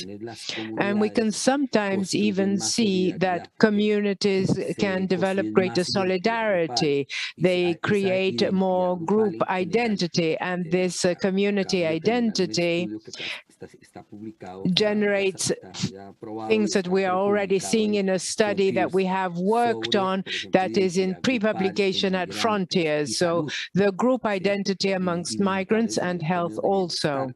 [0.79, 7.07] And we can sometimes even see that communities can develop greater solidarity.
[7.38, 12.89] They create more group identity, and this uh, community identity
[14.74, 15.52] generates
[16.48, 20.78] things that we are already seeing in a study that we have worked on that
[20.78, 23.17] is in pre-publication at Frontiers.
[23.17, 27.32] So the group identity amongst migrants and health also.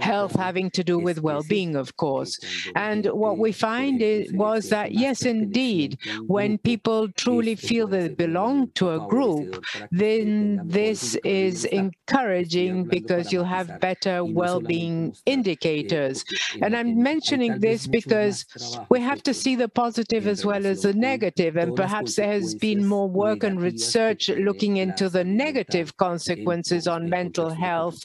[0.00, 2.38] Health having to do with well-being, of course.
[2.74, 8.70] And what we find is, was that, yes, indeed, when people truly feel they belong
[8.72, 16.24] to a group, then this is encouraging because you'll have better well-being indicators.
[16.62, 18.46] And I'm mentioning this because
[18.88, 22.54] we have to see the positive as well as the negative, and perhaps there has
[22.54, 28.04] been more work and research looking into the negative consequences on mental health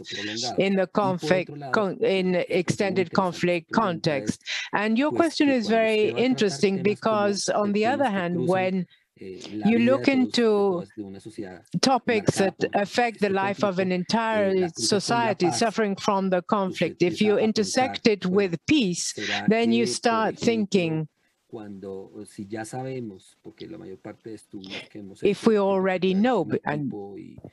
[0.58, 1.52] in the conflict,
[2.02, 4.44] in extended conflict context.
[4.74, 8.86] And your question is very interesting because, on the other hand, when
[9.18, 10.86] you look into
[11.82, 17.02] topics that affect the life of an entire society suffering from the conflict.
[17.02, 19.14] If you intersect it with peace,
[19.48, 21.08] then you start thinking,
[21.56, 25.58] cuando si ya sabemos, porque la mayor parte de estudios que hemos hecho, if we
[25.58, 26.92] already know, and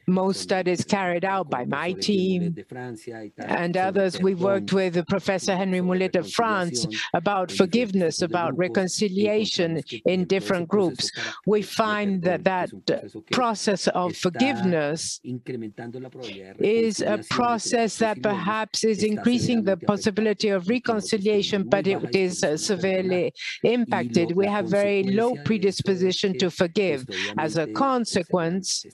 [0.08, 2.52] most studies carried out by my team
[3.38, 6.84] and others, we worked with Professor Henry Mullet of France
[7.14, 11.12] about forgiveness, about reconciliation in different groups.
[11.46, 12.70] We find that that
[13.30, 15.20] process of forgiveness
[16.58, 23.32] is a process that perhaps is increasing the possibility of reconciliation, but it is severely
[23.62, 24.32] impacted impacted.
[24.36, 27.06] We have very low predisposition to forgive.
[27.38, 28.84] As a consequence,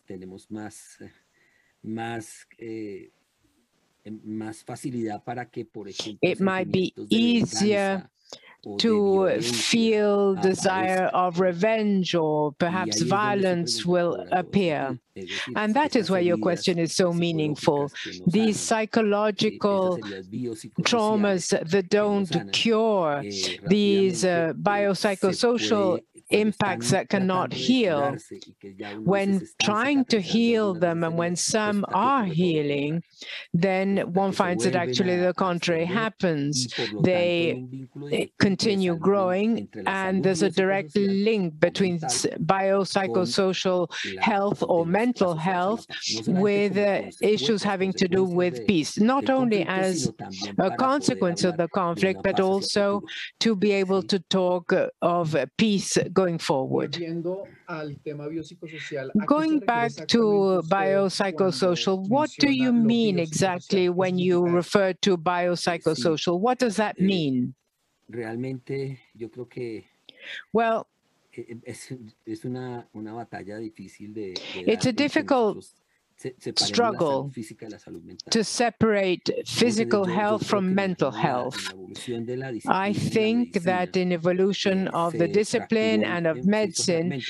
[6.22, 8.08] it might be easier
[8.78, 14.98] to feel desire of revenge or perhaps violence will appear.
[15.56, 17.90] And that is why your question is so meaningful.
[18.26, 19.98] These psychological
[20.82, 23.22] traumas that don't cure,
[23.66, 28.16] these uh, biopsychosocial impacts that cannot heal,
[28.98, 33.02] when trying to heal them and when some are healing,
[33.52, 36.68] then one finds that actually the contrary happens.
[37.02, 37.64] They
[38.38, 43.88] continue growing, and there's a direct link between biopsychosocial
[44.20, 45.86] health or mental health
[46.26, 50.10] with uh, issues having to do with peace, not only as
[50.58, 53.02] a consequence of the conflict, but also
[53.40, 56.92] to be able to talk of peace going forward.
[59.26, 60.22] Going back to
[60.76, 66.40] biopsychosocial, what do you mean exactly when you refer to biopsychosocial?
[66.40, 67.54] What does that mean?
[70.52, 70.88] Well,
[74.72, 75.64] it's a difficult
[76.56, 77.30] struggle
[78.30, 81.72] to separate physical health from mental health.
[82.66, 87.22] I think that in evolution of the discipline and of medicine,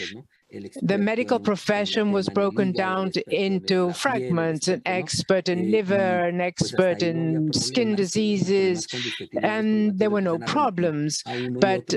[0.80, 7.52] the medical profession was broken down into fragments, an expert in liver, an expert in
[7.52, 8.87] skin diseases,
[9.42, 11.22] and there were no problems.
[11.50, 11.94] But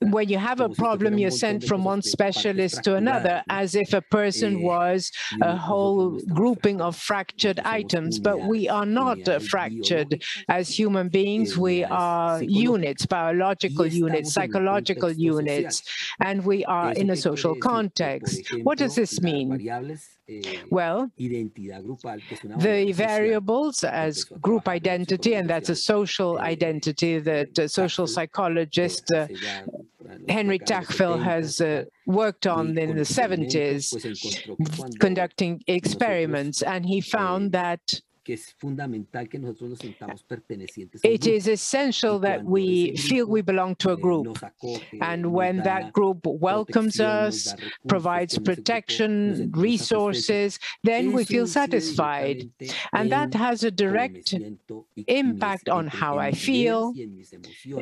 [0.00, 4.02] when you have a problem, you're sent from one specialist to another, as if a
[4.02, 8.18] person was a whole grouping of fractured items.
[8.18, 11.56] But we are not fractured as human beings.
[11.56, 15.82] We are units, biological units, psychological units,
[16.20, 18.52] and we are in a social context.
[18.62, 19.68] What does this mean?
[20.70, 29.10] Well, the variables as group identity, and that's a social identity that a social psychologist
[29.12, 29.26] uh,
[30.28, 38.00] Henry Tajfel has uh, worked on in the 70s, conducting experiments, and he found that
[41.04, 44.38] it is essential that we feel we belong to a group.
[45.00, 47.54] And when that group welcomes us,
[47.88, 52.48] provides protection, resources, then we feel satisfied.
[52.92, 54.34] And that has a direct
[55.06, 56.92] impact on how I feel.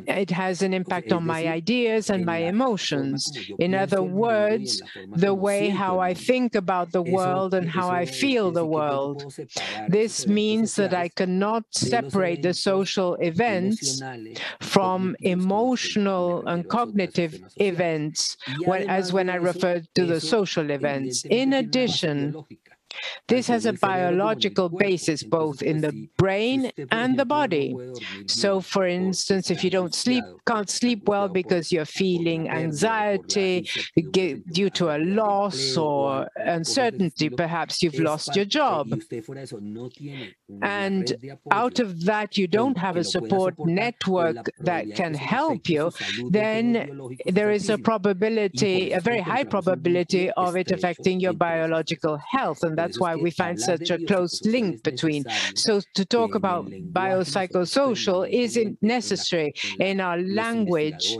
[0.06, 3.30] It has an impact on my ideas and my emotions.
[3.58, 4.82] In other words,
[5.16, 9.34] the way how I think about the world and how I feel the world.
[9.88, 14.00] This means that I cannot separate the social events
[14.60, 21.24] from emotional and cognitive events when, as when I refer to the social events.
[21.24, 22.34] In addition,
[23.28, 27.74] this has a biological basis both in the brain and the body.
[28.26, 33.68] So, for instance, if you don't sleep, can't sleep well because you're feeling anxiety
[34.52, 38.88] due to a loss or uncertainty, perhaps you've lost your job.
[40.62, 41.12] And
[41.50, 45.90] out of that, you don't have a support network that can help you,
[46.30, 52.62] then there is a probability, a very high probability of it affecting your biological health.
[52.62, 55.24] And that's why we find such a close link between.
[55.54, 61.16] So to talk about biopsychosocial isn't necessary in our language.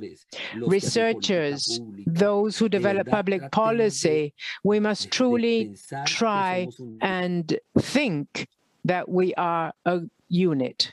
[0.56, 5.74] Researchers, those who develop public policy, we must truly
[6.06, 6.68] try
[7.00, 8.48] and think
[8.84, 10.92] that we are a unit.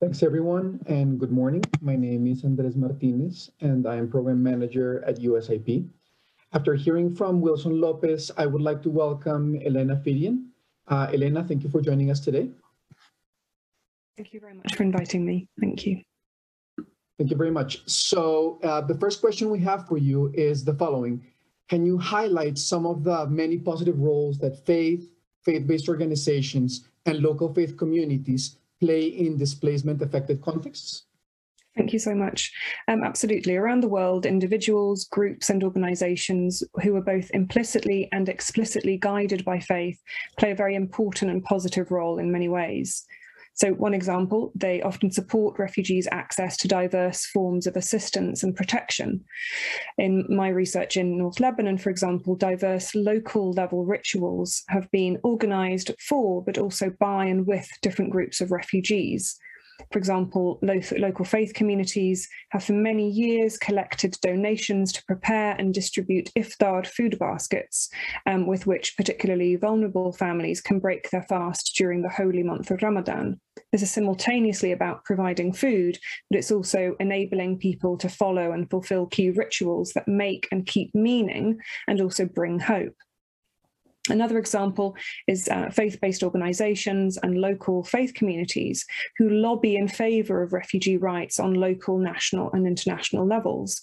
[0.00, 1.64] Thanks, everyone, and good morning.
[1.80, 5.88] My name is Andres Martinez, and I am Program Manager at USIP.
[6.52, 10.50] After hearing from Wilson Lopez, I would like to welcome Elena Fiddian.
[10.86, 12.48] Uh, Elena, thank you for joining us today.
[14.16, 15.48] Thank you very much for inviting me.
[15.60, 16.00] Thank you.
[17.18, 17.82] Thank you very much.
[17.88, 21.24] So uh, the first question we have for you is the following.
[21.68, 25.10] Can you highlight some of the many positive roles that faith,
[25.44, 31.04] faith-based organizations, and local faith communities play in displacement affected contexts?
[31.76, 32.52] Thank you so much.
[32.88, 33.56] Um, absolutely.
[33.56, 39.60] Around the world, individuals, groups, and organizations who are both implicitly and explicitly guided by
[39.60, 40.02] faith
[40.38, 43.06] play a very important and positive role in many ways.
[43.58, 49.24] So, one example, they often support refugees' access to diverse forms of assistance and protection.
[49.98, 55.90] In my research in North Lebanon, for example, diverse local level rituals have been organized
[56.00, 59.36] for, but also by and with different groups of refugees.
[59.92, 66.30] For example, local faith communities have for many years collected donations to prepare and distribute
[66.36, 67.88] iftar food baskets,
[68.26, 72.82] um, with which particularly vulnerable families can break their fast during the holy month of
[72.82, 73.40] Ramadan.
[73.72, 75.98] This is simultaneously about providing food,
[76.30, 80.94] but it's also enabling people to follow and fulfill key rituals that make and keep
[80.94, 82.94] meaning and also bring hope.
[84.08, 88.84] Another example is uh, faith-based organizations and local faith communities
[89.16, 93.82] who lobby in favor of refugee rights on local, national and international levels.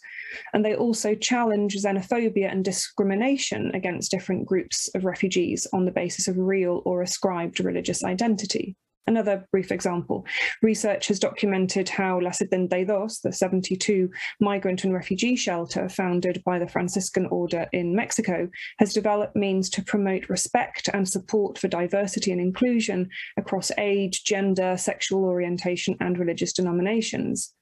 [0.54, 6.28] And they also challenge xenophobia and discrimination against different groups of refugees on the basis
[6.28, 8.76] of real or ascribed religious identity.
[9.08, 10.26] Another brief example,
[10.64, 16.68] research has documented how La Dos, the 72 migrant and refugee shelter founded by the
[16.68, 18.50] Franciscan Order in Mexico,
[18.80, 24.76] has developed means to promote respect and support for diversity and inclusion across age, gender,
[24.76, 27.54] sexual orientation, and religious denominations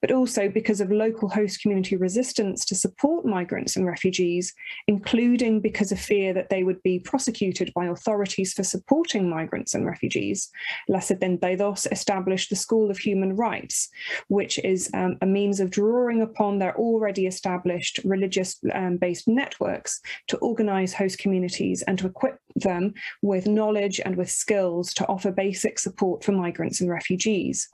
[0.00, 4.54] but also because of local host community resistance to support migrants and refugees,
[4.86, 9.86] including because of fear that they would be prosecuted by authorities for supporting migrants and
[9.86, 10.50] refugees.
[10.88, 13.88] La Setenta Dos established the School of Human Rights,
[14.28, 20.00] which is um, a means of drawing upon their already established religious um, based networks
[20.28, 25.30] to organize host communities and to equip them with knowledge and with skills to offer
[25.30, 27.68] basic support for migrants and refugees.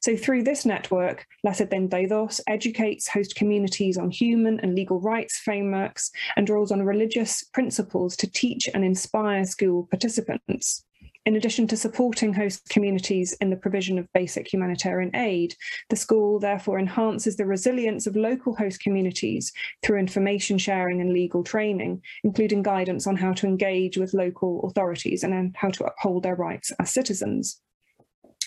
[0.00, 5.38] So through this network, La Setenta Dos educates host communities on human and legal rights
[5.38, 10.84] frameworks and draws on religious principles to teach and inspire school participants.
[11.26, 15.54] In addition to supporting host communities in the provision of basic humanitarian aid,
[15.90, 19.52] the school therefore enhances the resilience of local host communities
[19.82, 25.22] through information sharing and legal training, including guidance on how to engage with local authorities
[25.22, 27.60] and how to uphold their rights as citizens.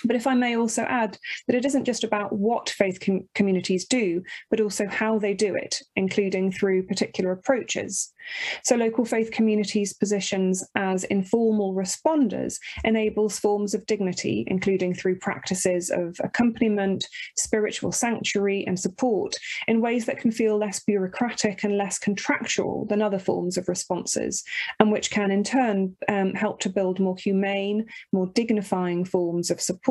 [0.06, 3.86] But if I may also add that it isn't just about what faith com communities
[3.86, 8.14] do, but also how they do it, including through particular approaches.
[8.64, 15.90] So local faith communities' positions as informal responders enables forms of dignity, including through practices
[15.90, 19.36] of accompaniment, spiritual sanctuary, and support
[19.68, 24.44] in ways that can feel less bureaucratic and less contractual than other forms of responses,
[24.80, 29.60] and which can in turn um, help to build more humane, more dignifying forms of
[29.60, 29.91] support.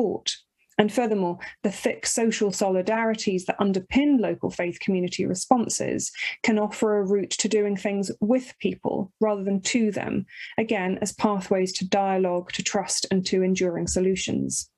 [0.77, 7.05] And furthermore, the thick social solidarities that underpin local faith community responses can offer a
[7.05, 10.25] route to doing things with people rather than to them,
[10.57, 14.71] again, as pathways to dialogue, to trust, and to enduring solutions.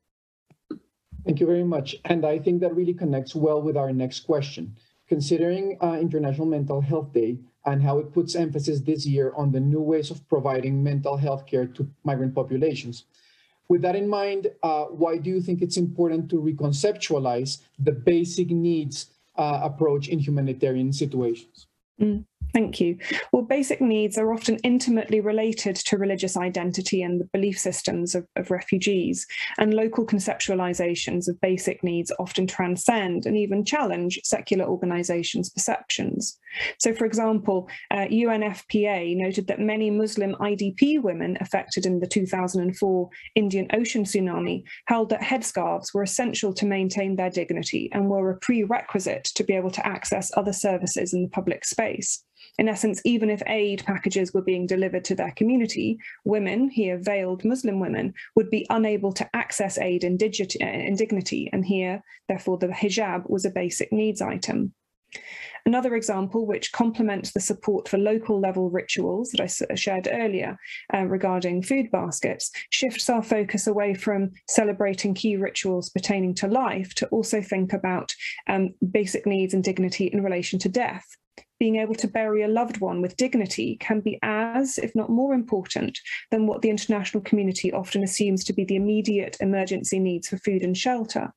[1.26, 1.96] Thank you very much.
[2.04, 4.76] And I think that really connects well with our next question.
[5.08, 9.60] Considering uh, International Mental Health Day and how it puts emphasis this year on the
[9.60, 13.06] new ways of providing mental health care to migrant populations,
[13.74, 18.52] with that in mind, uh, why do you think it's important to reconceptualize the basic
[18.52, 21.66] needs uh, approach in humanitarian situations?
[22.00, 22.24] Mm.
[22.54, 23.00] Thank you.
[23.32, 28.28] Well, basic needs are often intimately related to religious identity and the belief systems of,
[28.36, 29.26] of, refugees,
[29.58, 36.38] and local conceptualizations of basic needs often transcend and even challenge secular organizations' perceptions.
[36.78, 43.10] So, for example, uh, UNFPA noted that many Muslim IDP women affected in the 2004
[43.34, 48.38] Indian Ocean tsunami held that headscarves were essential to maintain their dignity and were a
[48.38, 52.24] prerequisite to be able to access other services in the public space.
[52.60, 57.44] In essence, even if aid packages were being delivered to their community, women, here veiled
[57.44, 62.68] Muslim women, would be unable to access aid in, in dignity, and here, therefore, the
[62.68, 64.74] hijab was a basic needs item.
[65.66, 70.58] Another example, which complements the support for local level rituals that I shared earlier
[70.94, 76.94] uh, regarding food baskets, shifts our focus away from celebrating key rituals pertaining to life
[76.96, 78.14] to also think about
[78.48, 81.06] um, basic needs and dignity in relation to death
[81.64, 85.34] being able to bury a loved one with dignity can be as, if not more
[85.34, 85.98] important,
[86.30, 90.62] than what the international community often assumes to be the immediate emergency needs for food
[90.62, 91.32] and shelter.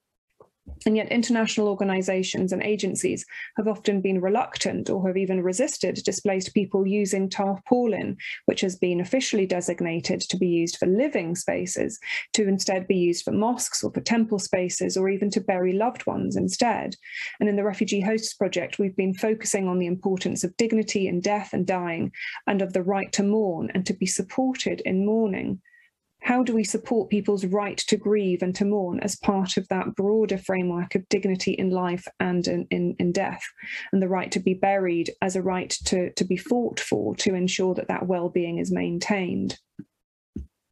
[0.85, 3.25] And yet, international organizations and agencies
[3.57, 9.01] have often been reluctant or have even resisted displaced people using tarpaulin, which has been
[9.01, 11.99] officially designated to be used for living spaces,
[12.35, 16.07] to instead be used for mosques or for temple spaces, or even to bury loved
[16.07, 16.97] ones instead.
[17.41, 21.21] And in the Refugee Hosts Project, we've been focusing on the importance of dignity in
[21.21, 22.13] death and dying,
[22.47, 25.61] and of the right to mourn and to be supported in mourning
[26.27, 29.95] how do we support people's right to grieve and to mourn as part of that
[29.95, 33.41] broader framework of dignity in life and in, in, in, death?
[33.93, 37.37] And the right to be buried as a right to, to be fought for to
[37.37, 39.57] ensure that that well-being is maintained?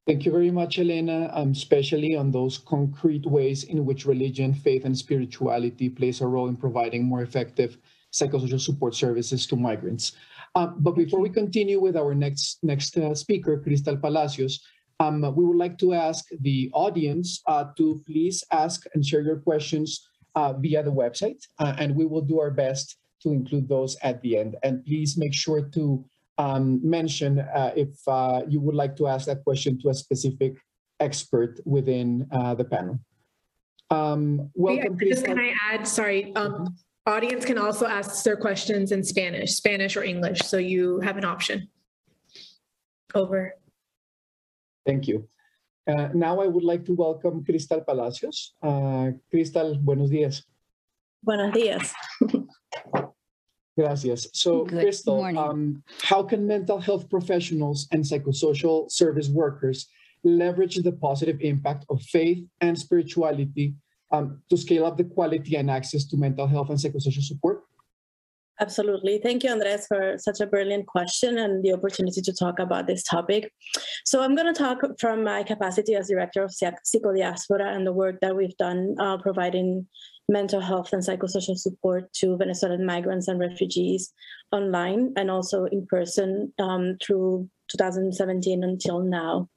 [0.08, 4.84] Thank you very much, Elena, um, especially on those concrete ways in which religion, faith,
[4.84, 7.78] and spirituality plays a role in providing more effective
[8.12, 10.12] psychosocial support services to migrants.
[10.56, 14.60] Uh, but before we continue with our next next uh, speaker, Cristal Palacios,
[15.00, 19.36] um, we would like to ask the audience uh, to please ask and share your
[19.38, 23.96] questions uh, via the website, uh, and we will do our best to include those
[24.02, 24.56] at the end.
[24.62, 26.04] And please make sure to
[26.38, 30.54] um, mention uh, if uh, you would like to ask that question to a specific
[31.00, 32.98] expert within uh, the panel.
[33.90, 34.96] Um, welcome.
[35.00, 36.74] Yeah, just can I add, sorry, um,
[37.06, 41.24] audience can also ask their questions in Spanish, Spanish or English, so you have an
[41.24, 41.68] option.
[43.14, 43.54] Over.
[44.86, 45.28] Thank you.
[45.86, 48.54] Uh, now I would like to welcome Cristal Palacios.
[48.62, 50.42] Uh, Cristal, buenos días.
[51.22, 51.92] Buenos días.
[53.76, 54.28] Gracias.
[54.32, 59.88] So, Good Cristal, um, how can mental health professionals and psychosocial service workers
[60.22, 63.74] leverage the positive impact of faith and spirituality
[64.10, 67.64] um, to scale up the quality and access to mental health and psychosocial support?
[68.60, 69.18] Absolutely.
[69.18, 73.02] Thank you, Andres, for such a brilliant question and the opportunity to talk about this
[73.02, 73.52] topic.
[74.04, 78.20] So I'm going to talk from my capacity as director of PsicoDiaspora and the work
[78.20, 79.88] that we've done uh, providing
[80.28, 84.12] mental health and psychosocial support to Venezuelan migrants and refugees
[84.52, 89.48] online and also in person um, through 2017 until now.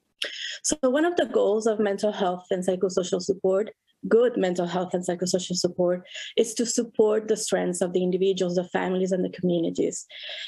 [0.64, 3.70] So one of the goals of mental health and psychosocial support
[4.06, 8.64] good mental health and psychosocial support is to support the strengths of the individuals, the
[8.64, 10.06] families, and the communities.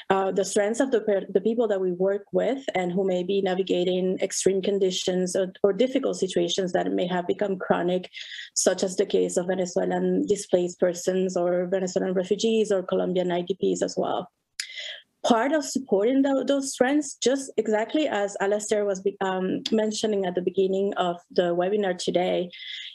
[0.08, 3.42] Uh, the strengths of the, the people that we work with and who may be
[3.42, 8.08] navigating extreme conditions or, or difficult situations that may have become chronic,
[8.54, 13.94] such as the case of Venezuelan displaced persons or Venezuelan refugees or Colombian IDPs as
[13.96, 14.30] well
[15.24, 20.42] part of supporting the, those strengths, just exactly as Alastair was um, mentioning at the
[20.42, 22.50] beginning of the webinar today,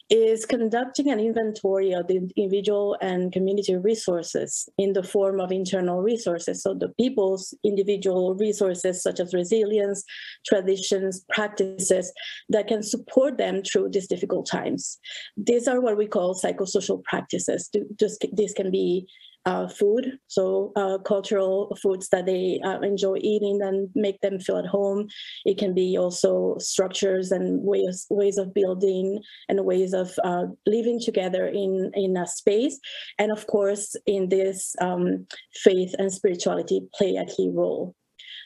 [0.09, 6.01] is conducting an inventory of the individual and community resources in the form of internal
[6.01, 6.61] resources.
[6.61, 10.03] So the people's individual resources such as resilience,
[10.45, 12.13] traditions, practices
[12.49, 14.99] that can support them through these difficult times.
[15.37, 17.69] These are what we call psychosocial practices.
[17.97, 19.07] This can be
[19.45, 24.57] uh, food, so uh, cultural foods that they uh, enjoy eating and make them feel
[24.57, 25.07] at home.
[25.45, 30.99] It can be also structures and ways ways of building and ways of uh, living
[30.99, 32.79] together in in a space,
[33.19, 37.95] and of course, in this um, faith and spirituality play a key role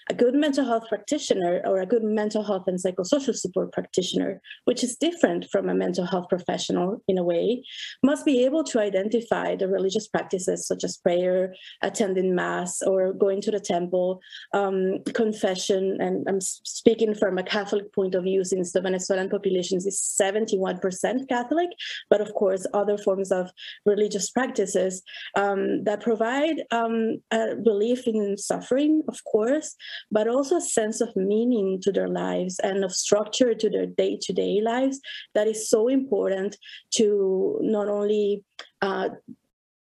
[0.10, 4.84] a good mental health practitioner or a good mental health and psychosocial support practitioner, which
[4.84, 7.64] is different from a mental health professional in a way,
[8.04, 11.54] must be able to identify the religious practices such as prayer,
[11.84, 14.20] attending mass, or going to the temple,
[14.56, 15.98] um, confession.
[16.00, 21.30] And I'm speaking from a Catholic point of view, since the Venezuelan population is 71%
[21.30, 21.70] Catholic,
[22.10, 23.52] but of course, other forms of
[23.86, 25.04] religious practices
[25.36, 27.22] um, that provide um,
[27.64, 29.76] relief in suffering, of course,
[30.12, 34.18] but also a sense of meaning to their lives and of structure to their day
[34.22, 35.00] to day lives
[35.36, 36.58] that is so important
[36.92, 38.44] to not only
[38.82, 39.10] uh,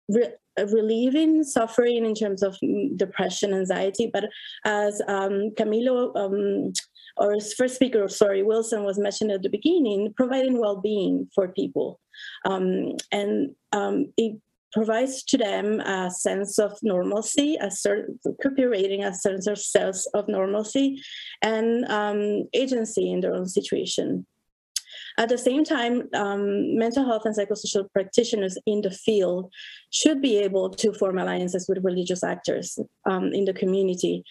[0.09, 2.57] re- relieving suffering in terms of
[2.95, 4.25] depression, anxiety, but
[4.65, 6.73] as um, Camilo um,
[7.17, 11.99] or first speaker, sorry, Wilson was mentioned at the beginning, providing well-being for people.
[12.45, 14.39] Um, and um, it
[14.73, 20.27] provides to them a sense of normalcy, a certain recuperating a sense of sense of
[20.27, 21.01] normalcy
[21.41, 24.25] and um, agency in their own situation.
[25.17, 29.53] At the same time, um, mental health and psychosocial practitioners in the field
[29.91, 34.23] should be able to form alliances with religious actors um, in the community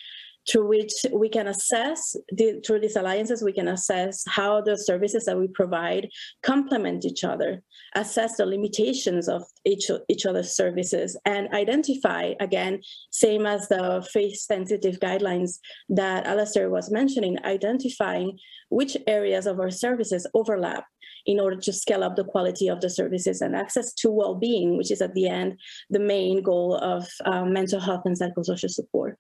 [0.51, 5.25] through which we can assess the, through these alliances we can assess how the services
[5.25, 6.09] that we provide
[6.43, 7.63] complement each other
[7.95, 12.81] assess the limitations of each, each other's services and identify again
[13.11, 18.39] same as the faith sensitive guidelines that Alastair was mentioning identifying
[18.69, 20.85] which areas of our services overlap
[21.27, 24.91] in order to scale up the quality of the services and access to well-being, which
[24.91, 25.59] is at the end
[25.91, 29.19] the main goal of um, mental health and psychosocial support.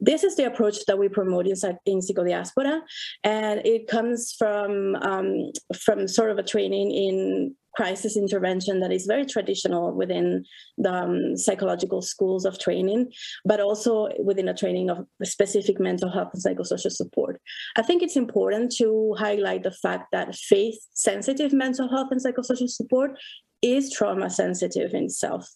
[0.00, 2.80] This is the approach that we promote in, in PsicoDiaspora,
[3.24, 9.06] and it comes from um, from sort of a training in crisis intervention that is
[9.06, 10.44] very traditional within
[10.78, 13.10] the um, psychological schools of training,
[13.44, 17.40] but also within a training of specific mental health and psychosocial support.
[17.76, 22.68] I think it's important to highlight the fact that faith sensitive mental health and psychosocial
[22.68, 23.18] support
[23.62, 25.48] is trauma sensitive in itself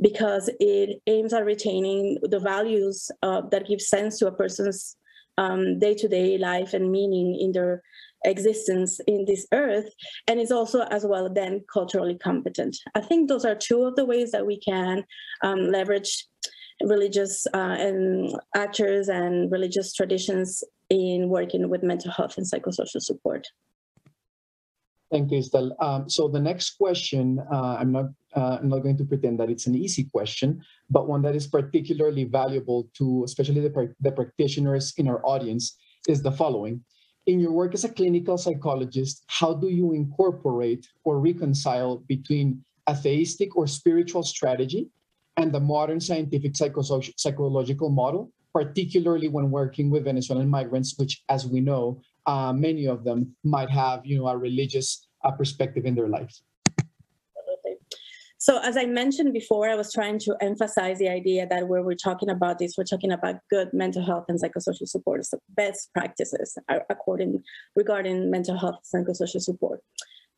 [0.00, 4.96] because it aims at retaining the values uh, that give sense to a person's
[5.38, 7.82] um, day-to-day life and meaning in their
[8.24, 9.90] existence in this earth
[10.26, 14.04] and is also as well then culturally competent i think those are two of the
[14.04, 15.04] ways that we can
[15.42, 16.26] um, leverage
[16.82, 23.46] religious uh, and actors and religious traditions in working with mental health and psychosocial support
[25.10, 25.74] Thank you, Estelle.
[25.80, 29.50] Um, so the next question, uh, I'm not Uh, I'm not going to pretend that
[29.50, 34.92] it's an easy question, but one that is particularly valuable to especially the, the practitioners
[34.98, 35.76] in our audience
[36.08, 36.84] is the following.
[37.28, 42.94] In your work as a clinical psychologist, how do you incorporate or reconcile between a
[42.94, 44.88] theistic or spiritual strategy
[45.36, 51.60] and the modern scientific psychological model, particularly when working with Venezuelan migrants, which, as we
[51.60, 56.08] know, uh, many of them might have, you know, a religious uh, perspective in their
[56.08, 56.44] lives.
[58.40, 61.94] So as I mentioned before, I was trying to emphasize the idea that where we're
[61.94, 66.56] talking about this, we're talking about good mental health and psychosocial support, so best practices
[66.88, 67.42] according
[67.74, 69.80] regarding mental health and psychosocial support.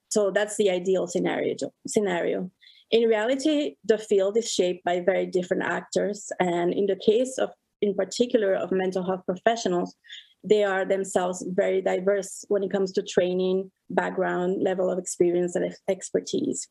[0.09, 1.57] So that's the ideal scenario.
[1.87, 2.51] Scenario.
[2.91, 7.51] In reality, the field is shaped by very different actors, and in the case of,
[7.83, 9.95] in particular, of mental health professionals,
[10.43, 15.77] they are themselves very diverse when it comes to training, background, level of experience, and
[15.87, 16.67] expertise.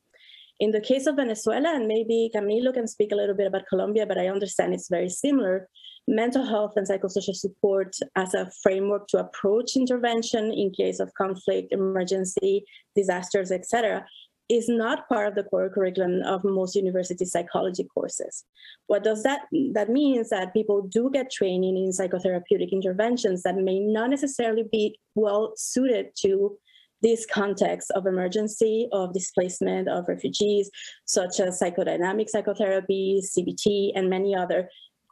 [0.59, 4.05] In the case of Venezuela, and maybe Camilo can speak a little bit about Colombia,
[4.05, 5.69] but I understand it's very similar.
[6.07, 11.71] Mental health and psychosocial support as a framework to approach intervention in case of conflict,
[11.71, 14.05] emergency, disasters, etc.,
[14.49, 18.43] is not part of the core curriculum of most university psychology courses.
[18.87, 19.41] What does that?
[19.73, 24.99] That means that people do get training in psychotherapeutic interventions that may not necessarily be
[25.13, 26.57] well suited to
[27.01, 30.69] this context of emergency, of displacement, of refugees,
[31.05, 34.69] such as psychodynamic psychotherapy, CBT, and many other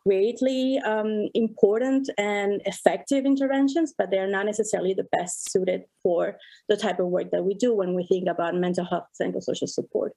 [0.08, 6.38] greatly um, important and effective interventions, but they're not necessarily the best suited for
[6.70, 9.68] the type of work that we do when we think about mental health and social
[9.68, 10.14] support.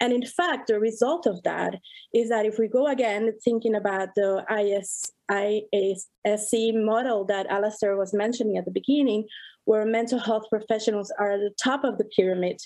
[0.00, 1.74] And in fact, the result of that
[2.14, 8.14] is that if we go again thinking about the IS, IASC model that Alastair was
[8.14, 9.26] mentioning at the beginning,
[9.64, 12.60] where mental health professionals are at the top of the pyramid,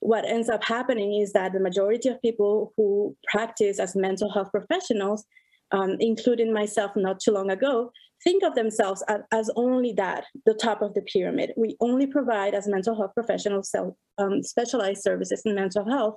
[0.00, 4.50] what ends up happening is that the majority of people who practice as mental health
[4.50, 5.24] professionals,
[5.72, 7.92] um, including myself not too long ago,
[8.24, 11.52] think of themselves as, as, only that, the top of the pyramid.
[11.56, 13.74] We only provide, as mental health professionals,
[14.18, 16.16] um, specialized services in mental health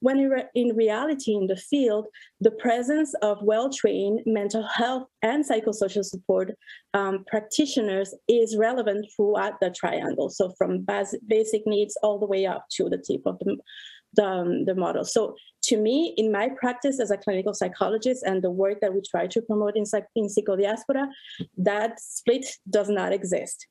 [0.00, 2.06] when in, re in reality in the field,
[2.40, 6.52] the presence of well-trained mental health and psychosocial support
[6.94, 10.30] um, practitioners is relevant throughout the triangle.
[10.30, 13.56] So from bas basic needs all the way up to the tip of the,
[14.14, 15.04] the, um, the model.
[15.04, 19.02] So to me, in my practice as a clinical psychologist and the work that we
[19.02, 21.08] try to promote in, in PsicoDiaspora,
[21.58, 23.66] that split does not exist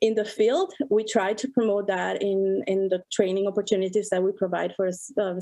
[0.00, 0.72] in the field.
[0.90, 5.34] We try to promote that in, in the training opportunities that we provide for uh,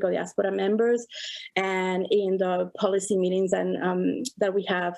[0.00, 1.06] Diaspora members
[1.56, 4.96] and in the policy meetings and um, that we have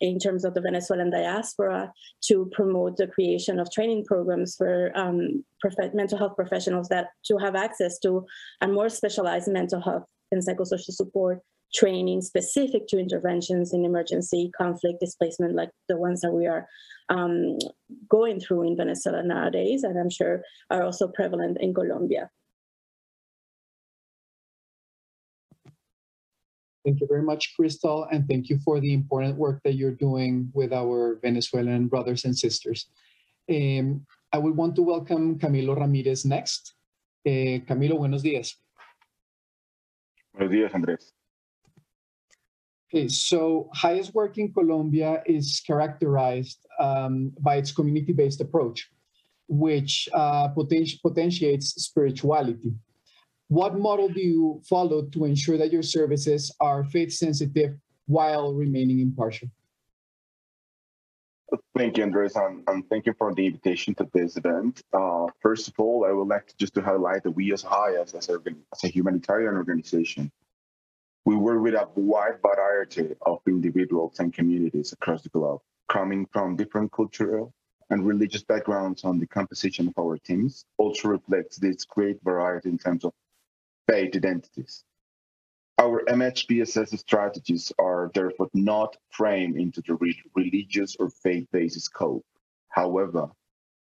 [0.00, 1.90] in terms of the Venezuelan diaspora
[2.24, 5.44] to promote the creation of training programs for um,
[5.94, 8.24] mental health professionals that to have access to
[8.60, 11.40] a more specialized mental health and psychosocial support
[11.74, 16.66] training specific to interventions in emergency conflict displacement like the ones that we are
[17.08, 17.58] um,
[18.08, 22.30] going through in Venezuela nowadays, and I'm sure are also prevalent in Colombia.
[26.84, 30.50] Thank you very much, Cristal, and thank you for the important work that you're doing
[30.54, 32.86] with our Venezuelan brothers and sisters.
[33.50, 36.74] Um, I would want to welcome Camilo Ramirez next.
[37.26, 38.54] Uh, Camilo, buenos días.
[40.32, 41.15] Buenos días, Andrés.
[43.04, 48.88] So HIAS' work in Colombia is characterized um, by its community-based approach,
[49.48, 52.72] which uh, poten- potentiates spirituality.
[53.48, 57.76] What model do you follow to ensure that your services are faith-sensitive
[58.06, 59.48] while remaining impartial?
[61.76, 64.82] Thank you, Andres, and, and, thank you for the invitation to this event.
[64.92, 68.14] Uh, first of all, I would like to just to highlight that we as HIAS,
[68.14, 70.32] as, as a humanitarian organization,
[71.26, 76.54] we work with a wide variety of individuals and communities across the globe, coming from
[76.54, 77.52] different cultural
[77.90, 82.78] and religious backgrounds on the composition of our teams also reflects this great variety in
[82.78, 83.12] terms of
[83.88, 84.84] faith identities.
[85.78, 92.24] Our MHPSS strategies are therefore not framed into the religious or faith-based scope.
[92.68, 93.30] However,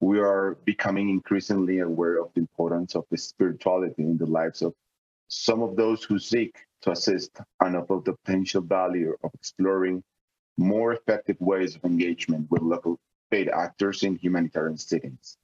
[0.00, 4.72] we are becoming increasingly aware of the importance of the spirituality in the lives of
[5.28, 10.02] some of those who seek to assist and about the potential value of exploring
[10.56, 12.98] more effective ways of engagement with local
[13.30, 15.36] faith actors in humanitarian settings.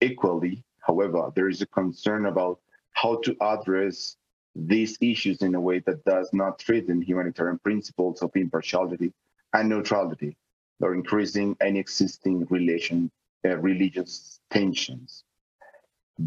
[0.00, 2.60] Equally, however, there is a concern about
[2.92, 4.16] how to address
[4.54, 9.12] these issues in a way that does not threaten humanitarian principles of impartiality
[9.52, 10.36] and neutrality,
[10.80, 13.10] or increasing any existing relation,
[13.44, 15.24] uh, religious tensions.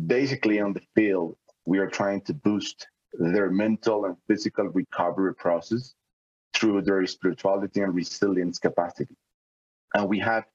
[0.08, 1.36] Basically, on the field,
[1.66, 5.94] we are trying to boost their mental and physical recovery process
[6.54, 9.16] through their spirituality and resilience capacity.
[9.94, 10.46] And we have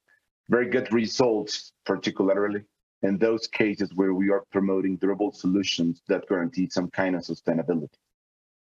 [0.49, 2.63] very good results, particularly
[3.03, 7.89] in those cases where we are promoting durable solutions that guarantee some kind of sustainability.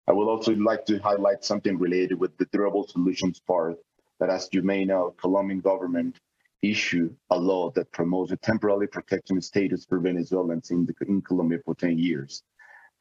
[0.07, 3.77] I would also like to highlight something related with the durable solutions part
[4.19, 6.17] that, as you may know, Colombian government
[6.61, 11.59] issued a law that promotes a temporary protection status for Venezuelans in, the, in Colombia
[11.65, 12.43] for 10 years.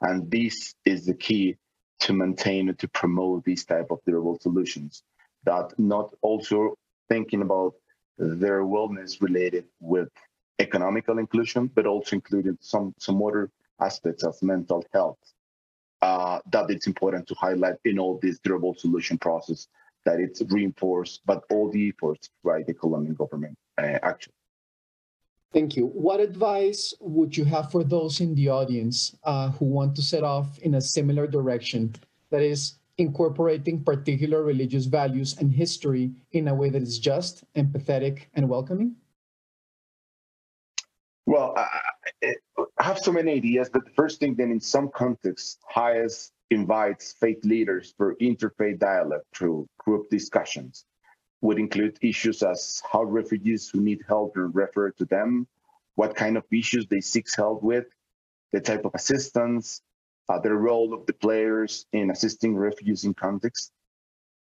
[0.01, 1.57] And this is the key
[2.01, 5.03] to maintain and to promote these type of durable solutions
[5.43, 6.75] that not also
[7.09, 7.73] thinking about
[8.17, 10.09] their wellness related with
[10.59, 15.17] economical inclusion, but also including some, some other aspects of mental health
[16.01, 19.67] uh, that it's important to highlight in all this durable solution process
[20.05, 24.33] that it's reinforced, but all the efforts by the Colombian government uh, actually.
[25.53, 25.87] Thank you.
[25.87, 30.23] What advice would you have for those in the audience uh, who want to set
[30.23, 31.93] off in a similar direction,
[32.29, 38.27] that is, incorporating particular religious values and history in a way that is just, empathetic,
[38.35, 38.95] and welcoming?
[41.25, 42.35] Well, I,
[42.79, 47.13] I have so many ideas, but the first thing then in some contexts, HIAS invites
[47.13, 50.85] faith leaders for interfaith dialogue through group discussions
[51.41, 55.47] would include issues as how refugees who need help are referred to them,
[55.95, 57.85] what kind of issues they seek help with,
[58.51, 59.81] the type of assistance,
[60.29, 63.71] uh, the role of the players in assisting refugees in context.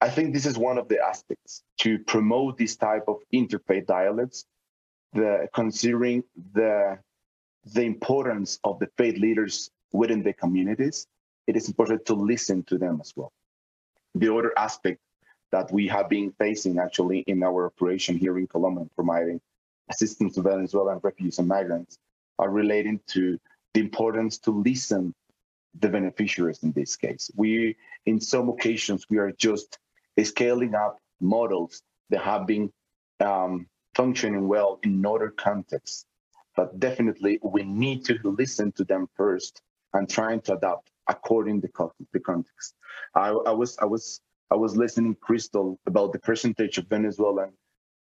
[0.02, 4.46] I think this is one of the aspects to promote this type of interfaith dialogues,
[5.14, 6.24] the considering
[6.54, 7.00] the
[7.66, 11.08] the importance of the faith leaders within the communities,
[11.48, 13.32] it is important to listen to them as well.
[14.16, 15.00] The other aspect
[15.54, 19.40] that we have been facing actually in our operation here in Colombia, providing
[19.88, 22.00] assistance to Venezuelan refugees and migrants,
[22.40, 23.40] are relating to
[23.76, 25.14] the importance to listen
[25.80, 27.30] the beneficiaries in this case.
[27.36, 27.76] We,
[28.08, 29.78] in some occasions, we are just
[30.24, 32.74] scaling up models that have been
[33.20, 36.06] um, functioning well in other contexts.
[36.56, 39.62] But definitely, we need to listen to them first
[39.94, 41.70] and trying to adapt according to
[42.12, 42.74] the context.
[43.14, 44.22] I, I was I was
[44.54, 47.54] I was listening Cristal about the percentage of Venezuelan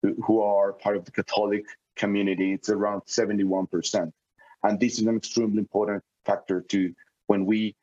[0.02, 1.64] who, are part of the Catholic
[1.96, 2.52] community.
[2.52, 4.12] It's around 71%.
[4.62, 6.94] And this is an extremely important factor to
[7.26, 7.74] when we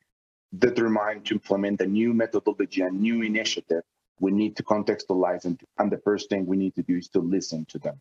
[0.56, 3.82] determine to implement a new methodology, a new initiative,
[4.20, 7.18] we need to contextualize and, and the first thing we need to do is to
[7.18, 8.00] listen to them.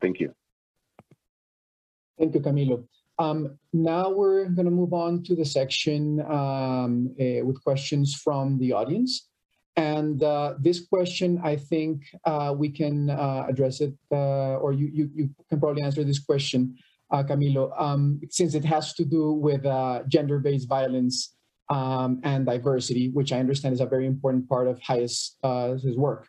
[0.00, 0.34] Thank you.
[2.18, 2.84] Thank you, Camilo.
[3.20, 8.58] Um, now we're going to move on to the section um, uh, with questions from
[8.58, 9.28] the audience.
[9.76, 14.88] And uh, this question, I think uh, we can uh, address it, uh, or you,
[14.92, 16.76] you, you, can probably answer this question,
[17.10, 19.64] uh, Camilo, um, since it has to do with
[20.08, 21.34] gender-based violence
[21.68, 25.36] um, and diversity, which I understand is a very important part of HIAS'
[25.94, 26.26] work.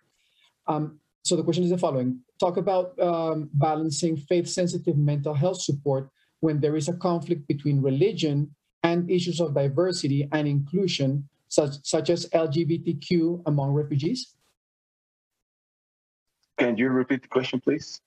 [0.68, 2.20] Um, so the question is the following.
[2.38, 6.10] Talk about um, balancing faith-sensitive mental health support
[6.42, 12.10] when there is a conflict between religion and issues of diversity and inclusion, such, such
[12.10, 14.36] as LGBTQ among refugees?
[16.58, 18.02] Can you repeat the question, please?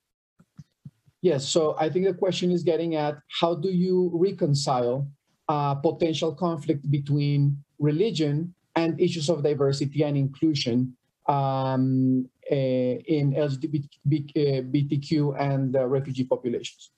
[1.23, 5.09] Yes, so I think the question is getting at how do you reconcile
[5.49, 10.97] uh, potential conflict between religion and issues of diversity and inclusion
[11.29, 16.91] um, uh, in LGBTQ and uh, refugee populations?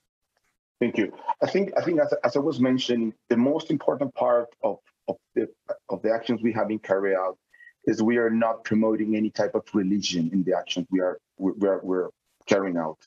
[0.81, 1.13] Thank you.
[1.43, 5.17] I think I think as, as I was mentioning, the most important part of, of
[5.35, 5.49] the
[5.89, 7.39] of the actions we have been carried out
[7.87, 11.81] is we are not promoting any type of religion in the actions we are we're,
[11.83, 12.11] we're
[12.47, 12.99] carrying out.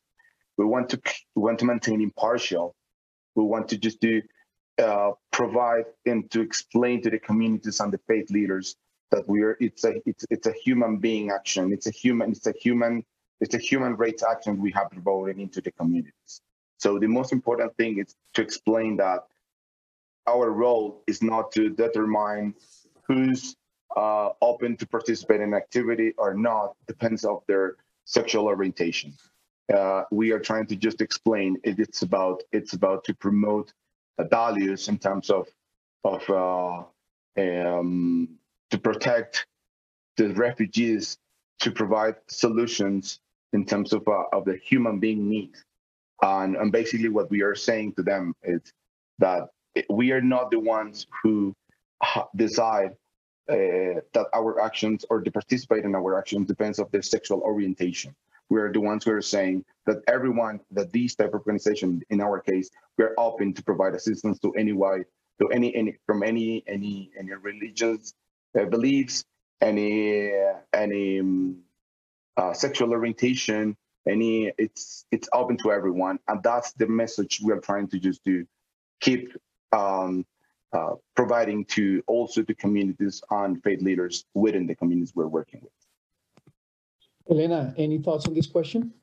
[0.57, 1.01] We want to
[1.35, 2.75] we want to maintain impartial.
[3.35, 4.21] We want to just do
[4.79, 8.75] uh, provide and to explain to the communities and the faith leaders
[9.11, 11.71] that we are it's a it's it's a human being action.
[11.71, 13.05] It's a human it's a human
[13.41, 16.41] it's a human rights action we have promoted into the communities.
[16.79, 19.27] So the most important thing is to explain that
[20.27, 22.55] our role is not to determine
[23.03, 23.55] who's
[23.97, 27.75] uh, open to participate in activity or not, depends of their
[28.05, 29.13] sexual orientation.
[29.73, 33.73] Uh, we are trying to just explain it, it's about it's about to promote
[34.31, 35.47] values in terms of
[36.03, 36.83] of uh,
[37.41, 38.29] um,
[38.71, 39.45] to protect
[40.17, 41.17] the refugees,
[41.59, 43.19] to provide solutions
[43.53, 45.55] in terms of uh, of the human being need
[46.21, 48.61] and, and basically, what we are saying to them is
[49.19, 49.49] that
[49.89, 51.55] we are not the ones who
[52.35, 52.91] decide
[53.49, 58.15] uh, that our actions or to participate in our actions depends of their sexual orientation.
[58.49, 62.19] We are the ones who are saying that everyone, that these type of organization, in
[62.21, 65.05] our case, we are open to provide assistance to anyone,
[65.39, 68.13] to any any from any any any religious
[68.59, 69.23] uh, beliefs,
[69.61, 70.33] any
[70.73, 71.57] any um,
[72.37, 73.77] uh, sexual orientation,
[74.07, 78.23] any it's it's open to everyone, and that's the message we are trying to just
[78.23, 78.45] do,
[78.99, 79.35] keep
[79.71, 80.25] um,
[80.73, 85.71] uh, providing to also the communities and faith leaders within the communities we're working with.
[87.29, 88.93] Elena, any thoughts on this question?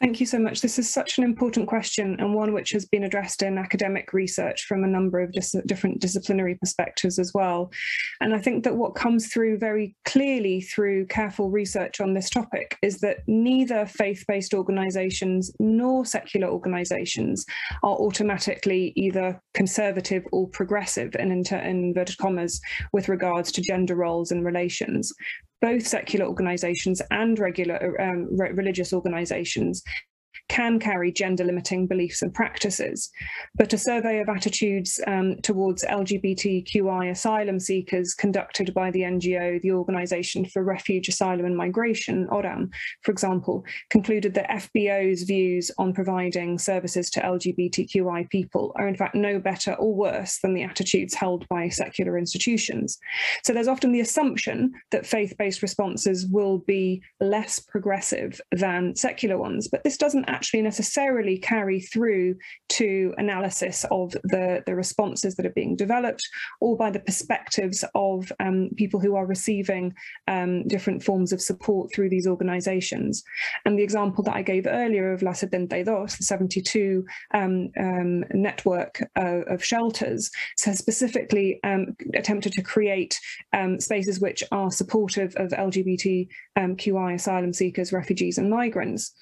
[0.00, 0.60] Thank you so much.
[0.60, 4.64] This is such an important question and one which has been addressed in academic research
[4.64, 7.72] from a number of dis different disciplinary perspectives as well.
[8.20, 12.78] And I think that what comes through very clearly through careful research on this topic
[12.80, 17.44] is that neither faith-based organizations nor secular organizations
[17.82, 22.60] are automatically either conservative or progressive in inverted commas
[22.92, 25.12] with regards to gender roles and relations
[25.60, 29.82] both secular organizations and regular um, re religious organizations
[30.48, 33.10] can carry gender limiting beliefs and practices.
[33.54, 39.72] But a survey of attitudes um, towards LGBTQI asylum seekers conducted by the NGO, the
[39.72, 42.70] Organisation for Refuge, Asylum and Migration, ORAM,
[43.02, 49.14] for example, concluded that FBO's views on providing services to LGBTQI people are in fact
[49.14, 52.98] no better or worse than the attitudes held by secular institutions.
[53.44, 59.68] So there's often the assumption that faith-based responses will be less progressive than secular ones,
[59.68, 62.36] but this doesn't actually necessarily carry through
[62.70, 66.22] to analysis of the, the responses that are being developed
[66.60, 69.94] or by the perspectives of um, people who are receiving
[70.26, 73.22] um, different forms of support through these organizations.
[73.64, 79.02] And the example that I gave earlier of La Setenta the 72 um, um, network
[79.16, 80.30] uh, of shelters,
[80.64, 83.18] has specifically um, attempted to create
[83.52, 89.12] um, spaces which are supportive of LGBTQI asylum seekers, refugees and migrants.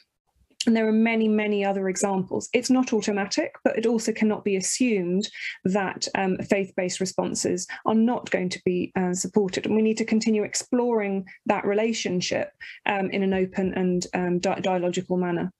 [0.66, 2.48] And there are many, many other examples.
[2.52, 5.28] It's not automatic, but it also cannot be assumed
[5.64, 9.66] that um, faith-based responses are not going to be uh, supported.
[9.66, 12.52] And we need to continue exploring that relationship
[12.86, 15.52] um, in an open and um, di dialogical manner.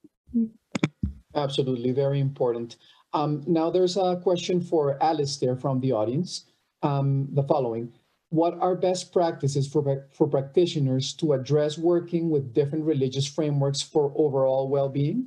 [1.37, 2.77] Absolutely, very important.
[3.13, 6.47] Um, now there's a question for Alastair from the audience.
[6.83, 7.93] Um, the following,
[8.31, 14.12] what are best practices for, for practitioners to address working with different religious frameworks for
[14.16, 15.27] overall well-being?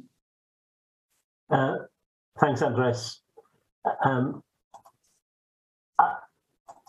[1.50, 1.78] Uh,
[2.39, 3.22] thanks, Andres.
[4.04, 4.43] Um,
[5.97, 6.16] uh,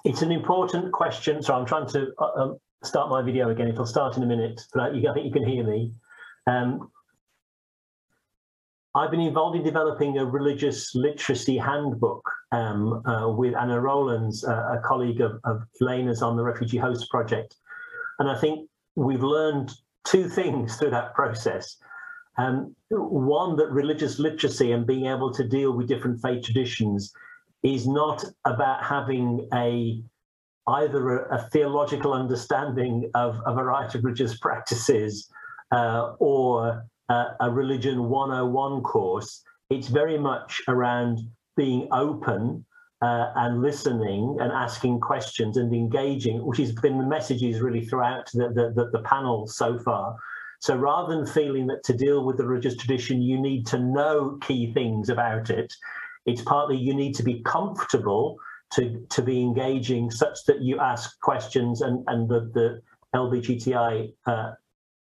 [0.04, 3.68] it's an important question, so I'm trying to uh, um, start my video again.
[3.68, 5.92] It'll start in a minute, but you, I think you can hear me.
[6.46, 6.90] Um,
[8.94, 14.78] I've been involved in developing a religious literacy handbook um, uh, with Anna Rowlands, uh,
[14.78, 17.54] a colleague of, of on the Refugee Host Project.
[18.18, 19.72] And I think we've learned
[20.04, 21.76] two things through that process.
[22.36, 27.12] Um, one, that religious literacy and being able to deal with different faith traditions
[27.62, 30.02] is not about having a
[30.66, 35.30] either a, a theological understanding of a variety of religious practices
[35.72, 41.18] uh, or uh, a Religion 101 course, it's very much around
[41.56, 42.64] being open
[43.02, 48.30] uh, and listening and asking questions and engaging, which has been the messages really throughout
[48.32, 50.16] the, the, the, panel so far.
[50.60, 54.38] So rather than feeling that to deal with the religious tradition, you need to know
[54.42, 55.72] key things about it,
[56.26, 58.36] it's partly you need to be comfortable
[58.74, 62.82] to, to be engaging such that you ask questions and, and the, the
[63.16, 64.52] LBGTI uh,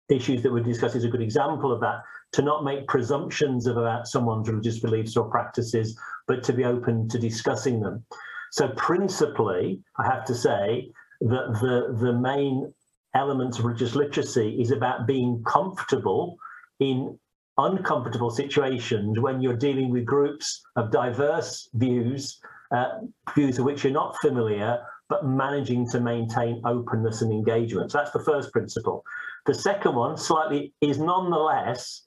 [0.10, 2.02] issues that we discussed is a good example of that,
[2.34, 5.98] to not make presumptions about someone's religious beliefs or practices,
[6.28, 8.04] but to be open to discussing them.
[8.52, 10.92] So principally, I have to say
[11.22, 12.74] that the, the main
[13.16, 16.38] elements of religious literacy is about being comfortable
[16.80, 17.18] in
[17.58, 22.40] uncomfortable situations when you're dealing with groups of diverse views,
[22.72, 23.00] uh,
[23.34, 24.80] views of which you're not familiar,
[25.10, 27.92] but managing to maintain openness and engagement.
[27.92, 29.04] So that's the first principle.
[29.46, 32.02] The second one, slightly, is nonetheless,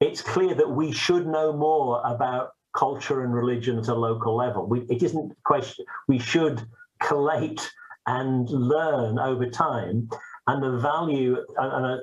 [0.00, 4.66] it's clear that we should know more about culture and religion at a local level.
[4.66, 6.62] We, it isn't a question, we should
[7.00, 7.70] collate
[8.06, 10.08] and learn over time.
[10.46, 11.96] And the value, and I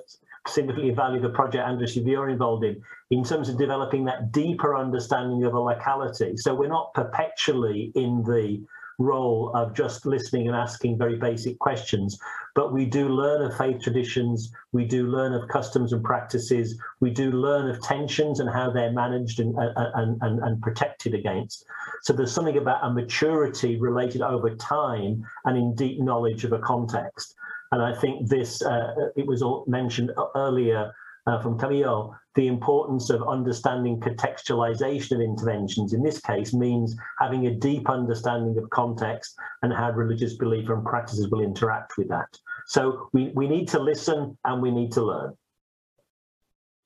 [0.47, 2.82] significantly value the project Andres, you're involved in,
[3.12, 6.36] in terms of developing that deeper understanding of a locality.
[6.38, 8.64] So we're not perpetually in the
[9.02, 12.20] role of just listening and asking very basic questions.
[12.54, 17.10] But we do learn of faith traditions, we do learn of customs and practices, we
[17.10, 21.66] do learn of tensions and how they're managed and, and, and, and protected against.
[22.04, 26.60] So there's something about a maturity related over time and in deep knowledge of a
[26.60, 27.36] context.
[27.72, 30.91] And I think this, uh, it was mentioned earlier,
[31.28, 37.48] uh, from Camille, the importance of understanding contextualization of interventions in this case means having
[37.48, 42.28] a deep understanding of context and how religious belief and practices will interact with that.
[42.68, 45.38] So we, we need to listen and we need to learn.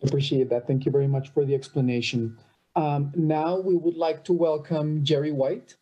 [0.03, 0.67] Appreciate that.
[0.67, 2.37] Thank you very much for the explanation.
[2.75, 5.75] Um, now we would like to welcome Jerry White.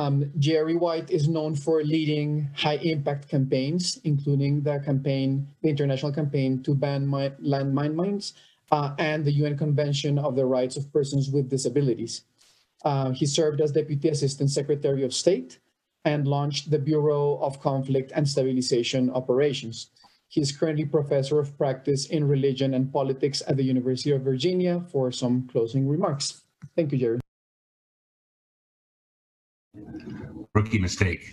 [0.00, 6.10] Um, Jerry White is known for leading high impact campaigns, including the campaign, the international
[6.10, 8.32] campaign to ban landmine mines
[8.72, 12.24] uh, and the UN Convention of the Rights of Persons with Disabilities.
[12.82, 15.58] Uh, he served as Deputy Assistant Secretary of State
[16.06, 19.90] and launched the Bureau of Conflict and Stabilization Operations.
[20.28, 24.80] He is currently Professor of Practice in Religion and Politics at the University of Virginia
[24.80, 26.40] for some closing remarks.
[26.74, 27.20] Thank you, Jerry.
[30.54, 31.32] Rookie mistake.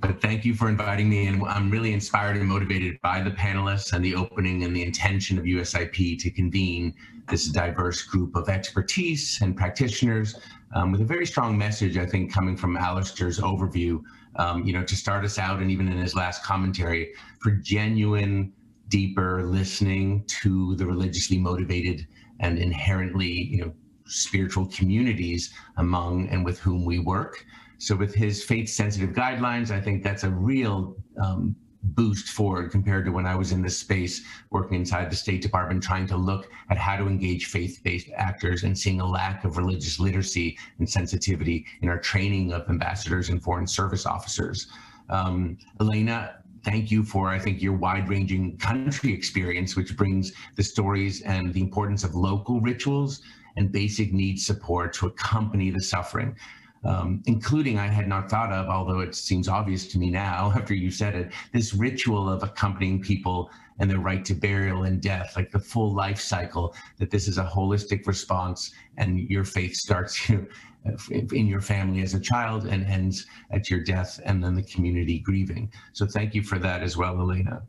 [0.00, 1.26] But thank you for inviting me.
[1.26, 5.36] And I'm really inspired and motivated by the panelists and the opening and the intention
[5.36, 6.94] of USIP to convene
[7.28, 10.38] this diverse group of expertise and practitioners
[10.74, 14.00] um, with a very strong message, I think, coming from Alastair's overview,
[14.36, 18.52] um, you know, to start us out and even in his last commentary for genuine,
[18.88, 22.06] deeper listening to the religiously motivated
[22.38, 23.72] and inherently, you know,
[24.06, 27.44] spiritual communities among and with whom we work.
[27.82, 33.04] So with his faith sensitive guidelines, I think that's a real um, boost forward compared
[33.06, 36.48] to when I was in this space working inside the State Department, trying to look
[36.70, 41.66] at how to engage faith-based actors and seeing a lack of religious literacy and sensitivity
[41.80, 44.68] in our training of ambassadors and foreign service officers.
[45.10, 51.22] Um, Elena, thank you for, I think, your wide-ranging country experience, which brings the stories
[51.22, 53.22] and the importance of local rituals
[53.56, 56.36] and basic needs support to accompany the suffering
[56.84, 60.74] um, including I had not thought of, although it seems obvious to me now after
[60.74, 65.34] you said it, this ritual of accompanying people and their right to burial and death,
[65.36, 70.28] like the full life cycle, that this is a holistic response and your faith starts
[70.28, 70.46] you
[71.10, 75.18] in your family as a child and ends at your death and then the community
[75.18, 75.70] grieving.
[75.92, 77.62] So thank you for that as well, Elena.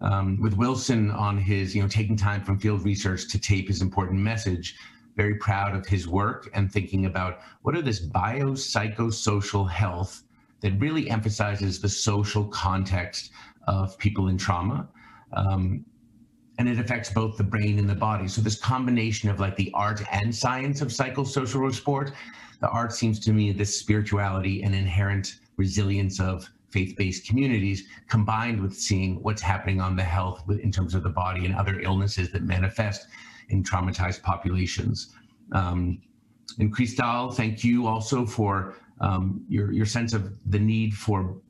[0.00, 3.82] Um, with Wilson on his, you know, taking time from field research to tape his
[3.82, 4.76] important message,
[5.20, 10.22] very proud of his work and thinking about what are this biopsychosocial health
[10.62, 13.30] that really emphasizes the social context
[13.66, 14.88] of people in trauma.
[15.34, 15.84] Um,
[16.58, 18.28] and it affects both the brain and the body.
[18.28, 22.12] So this combination of like the art and science of psychosocial sport,
[22.62, 28.74] the art seems to me this spirituality and inherent resilience of faith-based communities combined with
[28.74, 32.42] seeing what's happening on the health in terms of the body and other illnesses that
[32.42, 33.06] manifest
[33.50, 35.14] in traumatized populations.
[35.52, 36.00] Um,
[36.58, 41.40] and Cristal, thank you also for um, your, your sense of the need for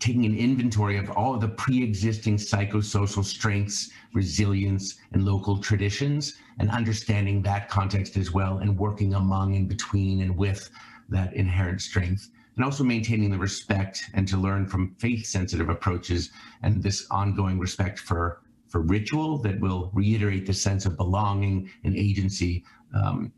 [0.00, 6.68] taking an inventory of all of the pre-existing psychosocial strengths, resilience, and local traditions, and
[6.70, 10.70] understanding that context as well, and working among and between and with
[11.08, 16.30] that inherent strength, and also maintaining the respect and to learn from faith-sensitive approaches
[16.62, 18.41] and this ongoing respect for
[18.72, 22.64] for ritual that will reiterate the sense of belonging and agency.
[22.94, 23.30] Um,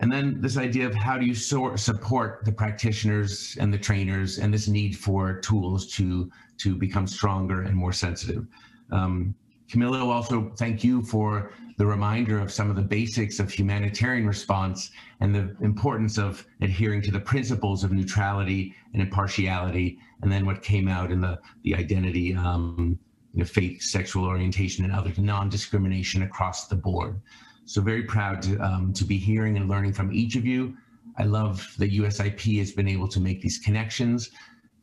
[0.00, 4.38] and then this idea of how do you so support the practitioners and the trainers
[4.38, 8.46] and this need for tools to, to become stronger and more sensitive.
[8.90, 9.34] Um,
[9.70, 14.90] Camilo, also thank you for the reminder of some of the basics of humanitarian response
[15.20, 20.62] and the importance of adhering to the principles of neutrality and impartiality, and then what
[20.62, 22.98] came out in the, the identity um,
[23.38, 27.20] you know, faith, sexual orientation, and other non-discrimination across the board.
[27.66, 30.76] So very proud to, um, to be hearing and learning from each of you.
[31.18, 34.30] I love that USIP has been able to make these connections.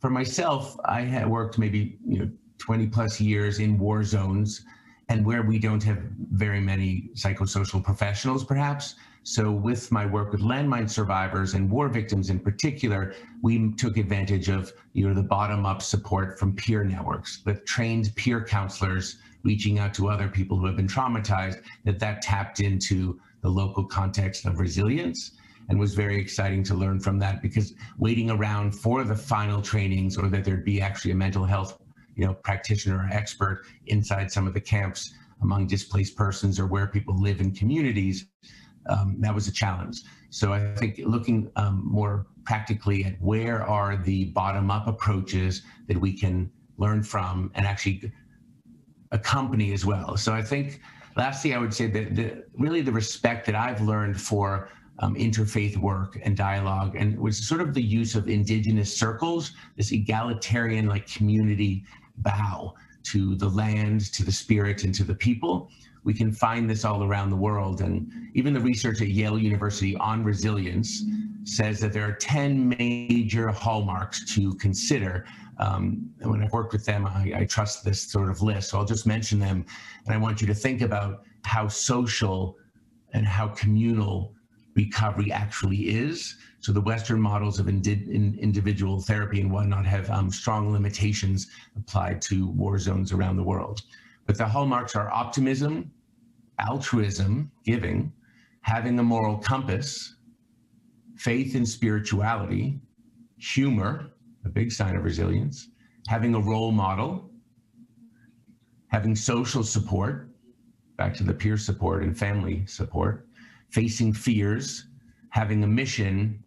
[0.00, 4.64] For myself, I had worked maybe you know 20 plus years in war zones
[5.10, 5.98] and where we don't have
[6.32, 8.94] very many psychosocial professionals perhaps
[9.28, 13.12] so with my work with landmine survivors and war victims in particular,
[13.42, 18.44] we took advantage of you know, the bottom-up support from peer networks, with trained peer
[18.44, 23.48] counselors reaching out to other people who have been traumatized, that that tapped into the
[23.48, 25.32] local context of resilience
[25.68, 30.16] and was very exciting to learn from that because waiting around for the final trainings
[30.16, 31.80] or that there'd be actually a mental health
[32.14, 36.86] you know, practitioner or expert inside some of the camps among displaced persons or where
[36.86, 38.26] people live in communities
[38.88, 40.02] um, that was a challenge.
[40.30, 46.12] So I think looking um, more practically at where are the bottom-up approaches that we
[46.12, 48.12] can learn from and actually
[49.12, 50.16] accompany as well.
[50.16, 50.80] So I think
[51.16, 54.68] lastly, I would say that the, really the respect that I've learned for
[54.98, 59.92] um, interfaith work and dialogue and was sort of the use of indigenous circles, this
[59.92, 61.84] egalitarian like community
[62.18, 62.74] bow
[63.04, 65.70] to the land, to the spirit, and to the people.
[66.06, 67.80] We can find this all around the world.
[67.80, 71.02] And even the research at Yale University on resilience
[71.42, 75.26] says that there are 10 major hallmarks to consider.
[75.58, 78.70] Um, and when I've worked with them, I, I trust this sort of list.
[78.70, 79.66] So I'll just mention them.
[80.06, 82.56] And I want you to think about how social
[83.12, 84.32] and how communal
[84.76, 86.36] recovery actually is.
[86.60, 91.48] So the Western models of indi in individual therapy and whatnot have um, strong limitations
[91.76, 93.82] applied to war zones around the world.
[94.26, 95.90] But the hallmarks are optimism,
[96.58, 98.12] altruism, giving,
[98.62, 100.16] having a moral compass,
[101.16, 102.80] faith in spirituality,
[103.38, 104.12] humor,
[104.44, 105.68] a big sign of resilience,
[106.08, 107.30] having a role model,
[108.88, 110.30] having social support,
[110.96, 113.28] back to the peer support and family support,
[113.70, 114.88] facing fears,
[115.30, 116.42] having a mission,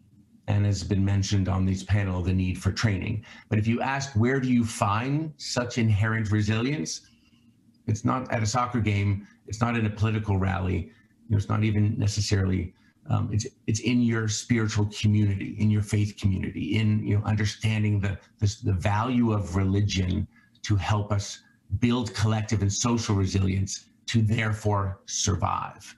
[0.48, 3.24] and has been mentioned on this panel, the need for training.
[3.48, 7.02] But if you ask, where do you find such inherent resilience?
[7.86, 9.26] It's not at a soccer game.
[9.50, 10.78] It's not in a political rally.
[11.26, 12.72] You know, it's not even necessarily.
[13.08, 18.00] Um, it's it's in your spiritual community, in your faith community, in you know understanding
[18.00, 20.28] the the, the value of religion
[20.62, 21.42] to help us
[21.80, 25.96] build collective and social resilience to therefore survive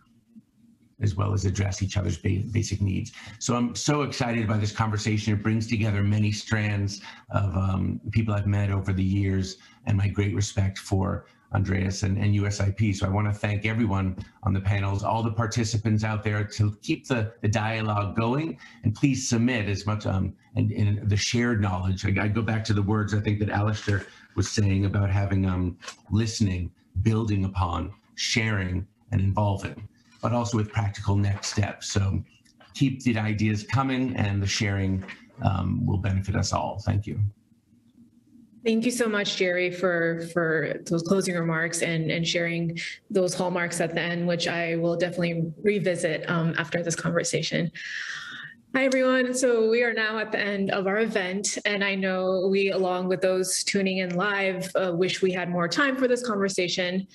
[1.02, 3.12] as well as address each other's ba basic needs.
[3.38, 5.34] So I'm so excited by this conversation.
[5.34, 10.08] It brings together many strands of um, people I've met over the years and my
[10.08, 12.94] great respect for Andreas and, and USIP.
[12.96, 16.76] So I want to thank everyone on the panels, all the participants out there to
[16.82, 21.60] keep the, the dialogue going and please submit as much um, and, and the shared
[21.60, 22.04] knowledge.
[22.04, 25.46] I, I go back to the words I think that Alastair was saying about having
[25.46, 25.78] um,
[26.10, 26.70] listening,
[27.02, 29.88] building upon, sharing, and involving
[30.22, 31.92] but also with practical next steps.
[31.92, 32.22] So
[32.72, 35.04] keep the ideas coming and the sharing
[35.42, 36.80] um, will benefit us all.
[36.86, 37.20] Thank you.
[38.64, 42.78] Thank you so much, Jerry, for for those closing remarks and and sharing
[43.10, 47.72] those hallmarks at the end, which I will definitely revisit um, after this conversation.
[48.74, 49.34] Hi, everyone.
[49.34, 53.08] So we are now at the end of our event, and I know we, along
[53.08, 57.06] with those tuning in live, uh, wish we had more time for this conversation.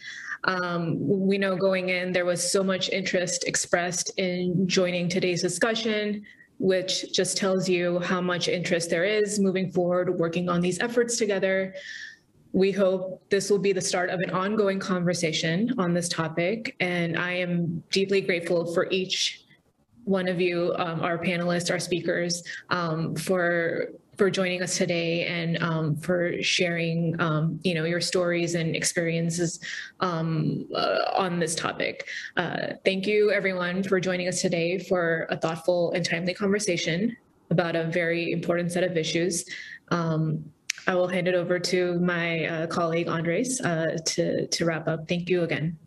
[0.43, 6.23] Um, we know going in, there was so much interest expressed in joining today's discussion,
[6.59, 11.17] which just tells you how much interest there is moving forward, working on these efforts
[11.17, 11.75] together.
[12.53, 16.75] We hope this will be the start of an ongoing conversation on this topic.
[16.79, 19.43] And I am deeply grateful for each
[20.05, 25.61] one of you, um, our panelists, our speakers, um, for for joining us today and
[25.61, 29.59] um, for sharing, um, you know, your stories and experiences
[29.99, 32.07] um, uh, on this topic.
[32.35, 37.15] Uh, thank you, everyone, for joining us today for a thoughtful and timely conversation
[37.49, 39.45] about a very important set of issues.
[39.89, 40.43] Um,
[40.87, 45.07] I will hand it over to my uh, colleague Andres uh, to to wrap up.
[45.07, 45.77] Thank you again.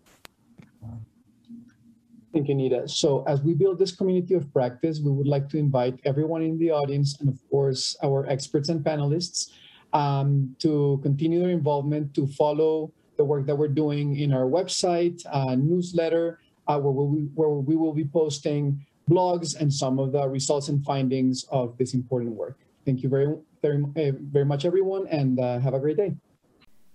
[2.32, 2.86] Thank you, Nita.
[2.86, 6.58] So as we build this community of practice, we would like to invite everyone in
[6.58, 9.50] the audience and of course our experts and panelists
[9.92, 15.20] um, to continue their involvement, to follow the work that we're doing in our website,
[15.32, 20.28] uh, newsletter, uh, where, we, where we will be posting blogs and some of the
[20.28, 22.58] results and findings of this important work.
[22.86, 26.14] Thank you very, very, uh, very much, everyone, and uh, have a great day.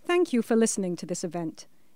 [0.05, 1.67] Thank you for listening to this event.